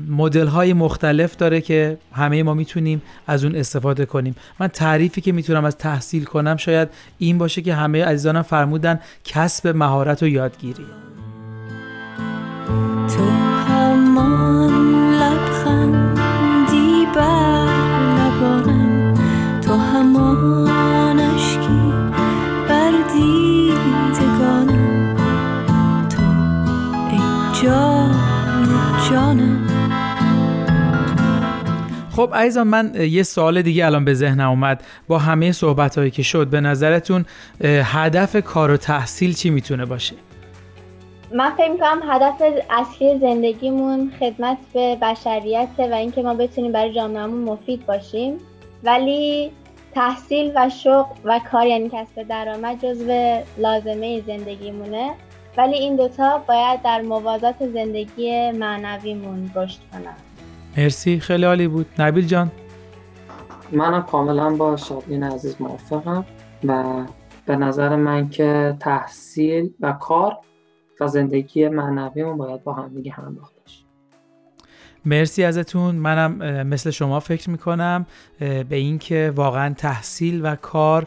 مدل 0.08 0.46
های 0.46 0.72
مختلف 0.72 1.36
داره 1.36 1.60
که 1.60 1.98
همه 2.12 2.42
ما 2.42 2.54
می‌تونیم 2.54 3.02
از 3.26 3.44
اون 3.44 3.56
استفاده 3.56 4.06
کنیم. 4.06 4.36
من 4.60 4.68
تعریفی 4.68 5.20
که 5.20 5.32
می‌تونم 5.32 5.64
از 5.64 5.76
تحصیل 5.76 6.24
کنم 6.24 6.56
شاید 6.56 6.88
این 7.18 7.38
باشه 7.38 7.62
که 7.62 7.74
همه 7.74 8.04
عزیزانم 8.04 8.42
فرمودن 8.42 9.00
کسب 9.24 9.68
مهارت 9.68 10.22
و 10.22 10.26
یادگیری. 10.26 10.86
خب 32.26 32.34
عزیزان 32.34 32.66
من 32.66 32.92
یه 32.94 33.22
سوال 33.22 33.62
دیگه 33.62 33.86
الان 33.86 34.04
به 34.04 34.14
ذهنم 34.14 34.48
اومد. 34.48 34.84
با 35.08 35.18
همه 35.18 35.52
صحبت 35.52 35.98
هایی 35.98 36.10
که 36.10 36.22
شد 36.22 36.46
به 36.46 36.60
نظرتون 36.60 37.24
هدف 37.64 38.36
کار 38.36 38.70
و 38.70 38.76
تحصیل 38.76 39.34
چی 39.34 39.50
می‌تونه 39.50 39.84
باشه؟ 39.84 40.14
من 41.34 41.50
فکر 41.50 41.70
می‌کنم 41.70 42.00
هدف 42.08 42.42
اصلی 42.70 43.18
زندگیمون 43.18 44.12
خدمت 44.20 44.58
به 44.74 44.96
بشریت 45.02 45.68
و 45.78 45.94
اینکه 45.94 46.22
ما 46.22 46.34
بتونیم 46.34 46.72
برای 46.72 46.94
جامعهمون 46.94 47.44
مفید 47.44 47.86
باشیم. 47.86 48.34
ولی 48.84 49.50
تحصیل 49.94 50.52
و 50.56 50.70
شغل 50.70 51.14
و 51.24 51.40
کار 51.50 51.66
یعنی 51.66 51.90
کسب 51.92 52.22
درآمد 52.28 52.78
جزو 52.82 53.38
لازمه 53.58 54.22
زندگیمونه. 54.26 55.10
ولی 55.56 55.74
این 55.74 55.96
دوتا 55.96 56.38
باید 56.48 56.82
در 56.82 57.02
موازات 57.02 57.56
زندگی 57.74 58.50
معنویمون 58.50 59.50
رشد 59.54 59.78
کنن. 59.92 60.33
مرسی 60.76 61.20
خیلی 61.20 61.44
عالی 61.44 61.68
بود. 61.68 61.86
نبیل 61.98 62.26
جان. 62.26 62.50
منم 63.72 64.02
کاملا 64.02 64.56
با 64.56 64.76
شادین 64.76 65.22
عزیز 65.22 65.56
موافقم 65.60 66.24
و 66.64 67.04
به 67.46 67.56
نظر 67.56 67.96
من 67.96 68.28
که 68.28 68.76
تحصیل 68.80 69.74
و 69.80 69.92
کار 69.92 70.36
و 71.00 71.08
زندگی 71.08 71.68
معنویمون 71.68 72.36
باید 72.36 72.62
با 72.64 72.72
هم 72.72 72.88
دیگه 72.88 73.12
همراه 73.12 73.53
مرسی 75.06 75.44
ازتون. 75.44 75.94
منم 75.94 76.62
مثل 76.66 76.90
شما 76.90 77.20
فکر 77.20 77.50
می‌کنم 77.50 78.06
به 78.38 78.66
اینکه 78.70 79.32
واقعا 79.36 79.74
تحصیل 79.74 80.40
و 80.42 80.56
کار 80.56 81.06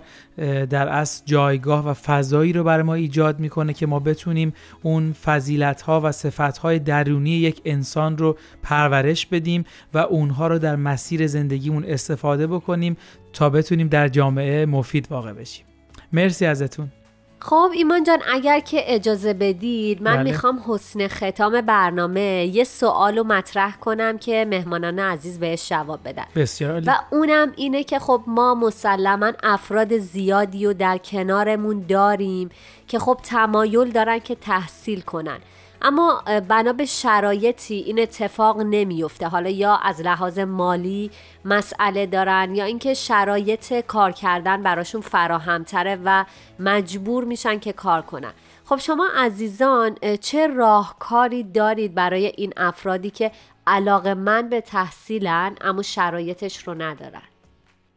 در 0.69 0.87
اصل 0.87 1.23
جایگاه 1.25 1.87
و 1.89 1.93
فضایی 1.93 2.53
رو 2.53 2.63
برای 2.63 2.83
ما 2.83 2.93
ایجاد 2.93 3.39
می‌کنه 3.39 3.73
که 3.73 3.85
ما 3.85 3.99
بتونیم 3.99 4.53
اون 4.81 5.13
فضیلت 5.13 5.81
ها 5.81 6.01
و 6.03 6.11
صفت 6.11 6.57
های 6.57 6.79
درونی 6.79 7.29
یک 7.29 7.61
انسان 7.65 8.17
رو 8.17 8.37
پرورش 8.63 9.25
بدیم 9.25 9.63
و 9.93 9.97
اونها 9.97 10.47
رو 10.47 10.59
در 10.59 10.75
مسیر 10.75 11.27
زندگیمون 11.27 11.85
استفاده 11.85 12.47
بکنیم 12.47 12.97
تا 13.33 13.49
بتونیم 13.49 13.87
در 13.87 14.07
جامعه 14.07 14.65
مفید 14.65 15.07
واقع 15.09 15.33
بشیم. 15.33 15.65
مرسی 16.13 16.45
ازتون. 16.45 16.91
خب 17.39 17.69
ایمان 17.73 18.03
جان 18.03 18.19
اگر 18.33 18.59
که 18.59 18.95
اجازه 18.95 19.33
بدید 19.33 20.01
من 20.01 20.15
بله. 20.15 20.23
می‌خوام 20.23 20.63
حسن 20.67 21.07
ختام 21.07 21.61
برنامه 21.61 22.49
یه 22.53 22.63
سوال 22.63 23.17
رو 23.17 23.23
مطرح 23.23 23.75
کنم 23.75 24.17
که 24.17 24.45
مهمانان 24.49 24.99
عزیز 24.99 25.39
بهش 25.39 25.69
جواب 25.69 25.99
بدن 26.05 26.25
بسیار. 26.35 26.83
و 26.85 26.99
اونم 27.11 27.53
اینه 27.55 27.83
که 27.83 27.99
خب 27.99 28.21
ما 28.27 28.55
مسلما 28.55 29.31
افراد 29.43 29.97
زیادی 29.97 30.65
رو 30.65 30.73
در 30.73 30.97
کنارمون 30.97 31.85
داریم 31.89 32.49
که 32.87 32.99
خب 32.99 33.19
تمایل 33.23 33.91
دارن 33.91 34.19
که 34.19 34.35
تحصیل 34.35 35.01
کنن 35.01 35.39
اما 35.81 36.23
بنا 36.49 36.73
به 36.73 36.85
شرایطی 36.85 37.75
این 37.75 37.99
اتفاق 37.99 38.61
نمیفته 38.61 39.27
حالا 39.27 39.49
یا 39.49 39.75
از 39.75 40.01
لحاظ 40.01 40.39
مالی 40.39 41.11
مسئله 41.45 42.05
دارن 42.05 42.55
یا 42.55 42.65
اینکه 42.65 42.93
شرایط 42.93 43.73
کار 43.73 44.11
کردن 44.11 44.63
براشون 44.63 45.01
فراهمتره 45.01 45.99
و 46.05 46.25
مجبور 46.59 47.23
میشن 47.23 47.59
که 47.59 47.73
کار 47.73 48.01
کنن. 48.01 48.33
خب 48.65 48.77
شما 48.77 49.07
عزیزان 49.17 49.95
چه 50.21 50.47
راهکاری 50.47 51.43
دارید 51.43 51.95
برای 51.95 52.25
این 52.37 52.53
افرادی 52.57 53.09
که 53.09 53.31
علاقه 53.67 54.13
من 54.13 54.49
به 54.49 54.61
تحصیلن 54.61 55.55
اما 55.61 55.81
شرایطش 55.81 56.67
رو 56.67 56.73
ندارن؟ 56.73 57.21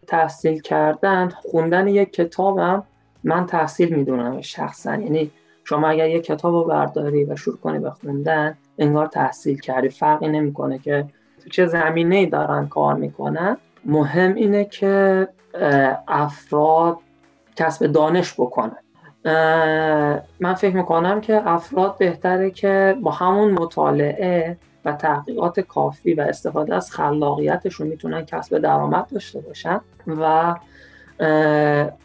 تحصیل 0.07 0.61
کردن 0.61 1.28
خوندن 1.28 1.89
یک 1.89 2.12
کتابم 2.12 2.83
من 3.24 3.47
تحصیل 3.47 3.95
می‌دونم 3.95 4.41
شخصا. 4.41 4.95
یعنی 4.95 5.31
شما 5.71 5.89
اگر 5.89 6.09
یک 6.09 6.25
کتاب 6.25 6.55
رو 6.55 6.64
برداری 6.64 7.25
و 7.25 7.37
شروع 7.37 7.57
کنی 7.57 7.79
به 7.79 7.91
خوندن 7.91 8.57
انگار 8.79 9.07
تحصیل 9.07 9.61
کردی. 9.61 9.89
فرقی 9.89 10.29
نمی‌کنه 10.29 10.79
که 10.79 11.07
تو 11.43 11.51
چه 11.51 11.66
زمینه 11.66 12.16
ای 12.16 12.27
دارن 12.27 12.68
کار 12.68 12.95
می‌کنن. 12.95 13.57
مهم 13.85 14.35
اینه 14.35 14.64
که 14.64 15.29
افراد 16.09 16.97
کسب 17.57 17.87
دانش 17.87 18.35
بکنن. 18.35 18.77
من 20.41 20.55
فکر 20.55 20.77
می‌کنم 20.77 21.21
که 21.21 21.49
افراد 21.49 21.99
بهتره 21.99 22.51
که 22.51 22.97
با 23.03 23.11
همون 23.11 23.51
مطالعه 23.51 24.57
و 24.85 24.93
تحقیقات 24.93 25.61
کافی 25.61 26.14
و 26.14 26.21
استفاده 26.21 26.75
از 26.75 26.91
خلاقیتشون 26.91 27.87
می‌تونن 27.87 28.25
کسب 28.25 28.59
درآمد 28.59 29.07
داشته 29.12 29.41
باشن 29.41 29.81
و 30.07 30.55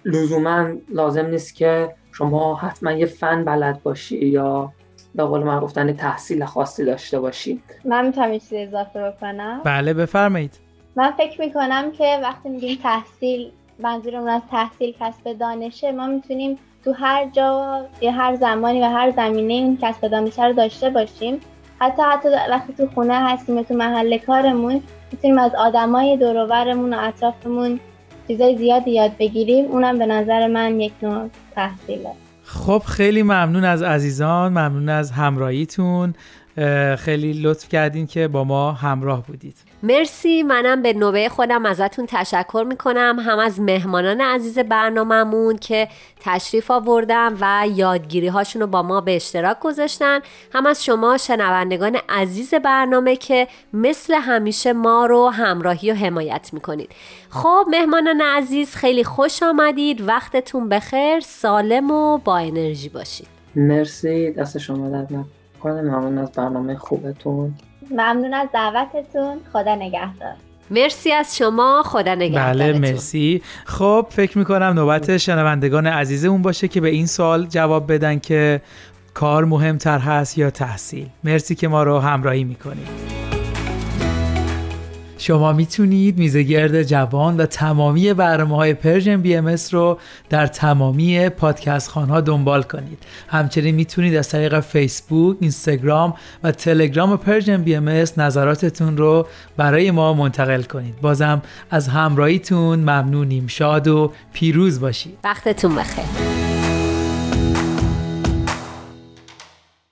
لزوما 0.06 0.68
لازم 0.90 1.26
نیست 1.26 1.56
که 1.56 1.96
شما 2.18 2.56
حتما 2.56 2.92
یه 2.92 3.06
فن 3.06 3.44
بلد 3.44 3.84
باشی 3.84 4.26
یا 4.26 4.72
به 5.16 5.24
قول 5.24 5.44
من 5.44 5.60
گفتن 5.60 5.94
تحصیل 5.94 6.46
خاصی 6.46 6.86
داشته 6.86 7.20
باشی. 7.20 7.62
من 7.86 8.06
می‌تونم 8.06 8.34
یه 8.34 8.40
چیزی 8.40 8.58
اضافه 8.58 9.12
بکنم؟ 9.12 9.62
بله 9.64 9.94
بفرمایید. 9.94 10.60
من 10.96 11.12
فکر 11.12 11.42
می‌کنم 11.42 11.92
که 11.92 12.20
وقتی 12.24 12.50
میگیم 12.50 12.78
تحصیل 12.84 13.52
منظورمون 13.80 14.30
از 14.30 14.42
تحصیل 14.52 14.96
کسب 15.00 15.34
دانشه 15.34 15.92
ما 15.92 16.08
می‌تونیم 16.08 16.58
تو 16.86 16.94
هر 16.94 17.30
جا 17.30 17.86
یا 18.02 18.12
هر 18.12 18.36
زمانی 18.36 18.82
و 18.82 18.86
هر 18.86 19.12
زمینه 19.12 19.54
این 19.54 19.78
کسب 19.82 20.08
دانشه 20.08 20.46
رو 20.46 20.54
داشته 20.54 20.90
باشیم. 20.90 21.40
حتی 21.80 22.02
حتی 22.02 22.30
وقتی 22.50 22.74
تو 22.74 22.88
خونه 22.88 23.14
هستیم 23.14 23.64
تو 23.64 23.74
محل 23.74 24.18
کارمون 24.18 24.82
می‌تونیم 25.12 25.38
از 25.38 25.56
آدمای 25.56 26.18
دور 26.18 26.38
و 26.38 26.54
اطرافمون 27.00 27.80
چیزای 28.28 28.58
زیادی 28.58 28.92
یاد 28.92 29.12
بگیریم. 29.20 29.66
اونم 29.66 30.00
به 30.00 30.06
نظر 30.06 30.48
من 30.48 30.80
یک 30.80 30.94
نوع 31.02 31.30
تحصیله. 31.56 32.10
خب 32.44 32.84
خیلی 32.88 33.24
ممنون 33.24 33.64
از 33.64 33.84
عزیزان 33.84 34.52
ممنون 34.52 34.90
از 34.90 35.12
همراهیتون. 35.12 36.14
خیلی 36.98 37.34
لطف 37.34 37.70
کردین 37.70 38.08
که 38.08 38.28
با 38.28 38.44
ما 38.44 38.72
همراه 38.72 39.26
بودید. 39.26 39.56
مرسی 39.86 40.44
منم 40.44 40.82
به 40.82 40.94
نوبه 40.94 41.30
خودم 41.30 41.66
ازتون 41.66 42.06
تشکر 42.06 42.66
می‌کنم. 42.68 43.20
هم 43.20 43.40
از 43.40 43.60
مهمانان 43.60 44.22
عزیز 44.22 44.60
برنامهمون 44.60 45.58
که 45.58 45.88
تشریف 46.20 46.72
آوردن 46.72 47.38
و 47.42 47.68
یادگیری 47.76 48.28
هاشون 48.28 48.62
رو 48.62 48.68
با 48.68 48.84
ما 48.84 49.02
به 49.02 49.16
اشتراک 49.16 49.60
گذاشتن. 49.60 50.20
هم 50.54 50.66
از 50.66 50.86
شما 50.86 51.18
شنوندگان 51.18 51.98
عزیز 52.10 52.54
برنامه 52.54 53.16
که 53.16 53.48
مثل 53.74 54.14
همیشه 54.14 54.74
ما 54.74 55.06
رو 55.06 55.30
همراهی 55.30 55.92
و 55.92 55.96
حمایت 55.96 56.50
می‌کنید. 56.54 56.92
خب 57.30 57.66
مهمانان 57.70 58.22
عزیز 58.22 58.76
خیلی 58.76 59.04
خوش 59.04 59.44
آمدید. 59.44 60.08
وقتتون 60.08 60.70
بخیر. 60.70 61.20
سالم 61.20 61.92
و 61.92 62.18
با 62.18 62.38
انرژی 62.38 62.90
باشید. 62.90 63.28
مرسی. 63.56 64.32
دست 64.32 64.58
شما 64.58 64.90
درد 64.90 65.26
کنه 65.64 65.82
ممنون 65.82 66.18
از 66.18 66.32
برنامه 66.32 66.76
خوبتون. 66.76 67.54
ممنون 67.92 68.34
از 68.34 68.48
دعوتتون. 68.54 69.38
خدا 69.54 69.76
نگهدار. 69.76 70.34
مرسی 70.72 71.12
از 71.12 71.38
شما. 71.38 71.84
خدا 71.86 72.16
نگهدارتون. 72.16 72.72
بله 72.72 72.80
مرسی. 72.80 73.42
خب 73.66 74.08
فکر 74.10 74.38
می‌کنم 74.38 74.64
نوبت 74.64 75.18
شنوندگان 75.18 75.88
عزیزمون 75.88 76.42
باشه 76.42 76.68
که 76.68 76.82
به 76.82 76.90
این 76.90 77.06
سوال 77.06 77.46
جواب 77.46 77.94
بدن 77.94 78.20
که 78.20 78.62
کار 79.14 79.46
مهمتر 79.46 80.00
هست 80.00 80.38
یا 80.38 80.50
تحصیل. 80.50 81.08
مرسی 81.24 81.56
که 81.56 81.68
ما 81.68 81.84
رو 81.84 82.00
همراهی 82.00 82.44
می‌کنید. 82.44 82.88
شما 85.28 85.54
می‌تونید 85.54 86.18
میزگرد 86.18 86.84
جوان 86.84 87.38
و 87.38 87.46
تمامی 87.46 88.14
برنامه 88.14 88.56
های 88.56 88.74
Persian 88.74 89.22
BMS 89.22 89.56
رو 89.72 90.00
در 90.30 90.48
تمامی 90.48 91.30
پادکست 91.30 91.90
خوان 91.90 92.15
ها 92.15 92.22
دنبال 92.22 92.64
کنید. 92.64 92.98
همچنین 93.28 93.76
می‌تونید 93.76 94.16
از 94.16 94.30
طریق 94.30 94.60
فیسبوک، 94.60 95.38
اینستاگرام 95.40 96.14
و 96.44 96.52
تلگرام 96.52 97.18
Persian 97.18 97.64
BMS 97.64 97.90
نظراتتون 98.18 98.98
رو 98.98 99.28
برای 99.58 99.92
ما 99.92 100.14
منتقل 100.14 100.62
کنید. 100.62 101.02
بازم 101.02 101.42
از 101.70 101.88
همراهیتون 101.88 102.80
ممنونیم. 102.80 103.48
شاد 103.48 103.88
و 103.88 104.12
پیروز 104.34 104.80
باشید. 104.80 105.18
وقتتون 105.24 105.76
بخیر. 105.76 106.06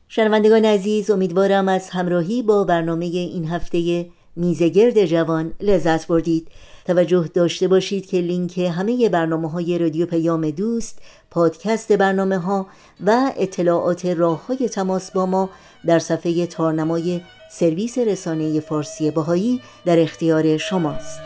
شنوندگان 0.08 0.66
عزیز 0.66 1.12
امیدوارم 1.12 1.68
از 1.68 1.90
همراهی 1.90 2.44
با 2.44 2.64
برنامه 2.64 3.06
این 3.06 3.48
هفته 3.48 4.06
میزگرد 4.36 5.06
جوان 5.06 5.54
لذت 5.62 6.08
بردید. 6.08 6.48
توجه 6.86 7.30
داشته 7.34 7.68
باشید 7.68 8.06
که 8.06 8.18
لینک 8.18 8.58
همه 8.58 9.10
برنامه 9.10 9.50
های 9.50 9.78
رادیو 9.78 10.06
پیام 10.06 10.50
دوست 10.50 11.00
پادکست 11.32 11.92
برنامه 11.92 12.38
ها 12.38 12.68
و 13.06 13.32
اطلاعات 13.38 14.06
راه 14.06 14.46
های 14.48 14.70
تماس 14.70 15.12
با 15.12 15.26
ما 15.26 15.50
در 15.86 16.00
صفحه 16.00 16.46
تارنمای 16.46 17.22
سرویس 17.52 17.98
رسانه 17.98 18.60
فارسی 18.60 19.12
باهایی 19.12 19.62
در 19.86 20.00
اختیار 20.00 20.58
شماست. 20.58 21.22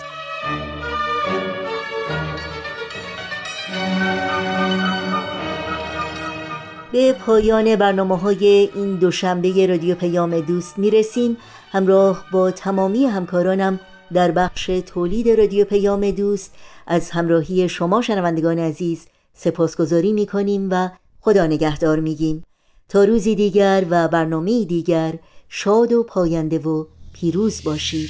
به 6.97 7.13
پایان 7.13 7.75
برنامه 7.75 8.17
های 8.17 8.69
این 8.75 8.95
دوشنبه 8.95 9.67
رادیو 9.67 9.95
پیام 9.95 10.39
دوست 10.39 10.79
می‌رسیم. 10.79 11.37
همراه 11.71 12.25
با 12.31 12.51
تمامی 12.51 13.05
همکارانم 13.05 13.79
در 14.13 14.31
بخش 14.31 14.65
تولید 14.65 15.29
رادیو 15.29 15.65
پیام 15.65 16.11
دوست 16.11 16.55
از 16.87 17.09
همراهی 17.09 17.69
شما 17.69 18.01
شنوندگان 18.01 18.59
عزیز 18.59 19.05
سپاسگزاری 19.33 20.13
می 20.13 20.25
کنیم 20.25 20.67
و 20.71 20.89
خدا 21.19 21.45
نگهدار 21.45 21.99
میگیم. 21.99 22.43
تا 22.89 23.03
روزی 23.03 23.35
دیگر 23.35 23.85
و 23.89 24.07
برنامه 24.07 24.65
دیگر 24.65 25.13
شاد 25.49 25.93
و 25.93 26.03
پاینده 26.03 26.59
و 26.59 26.85
پیروز 27.13 27.63
باشید. 27.63 28.09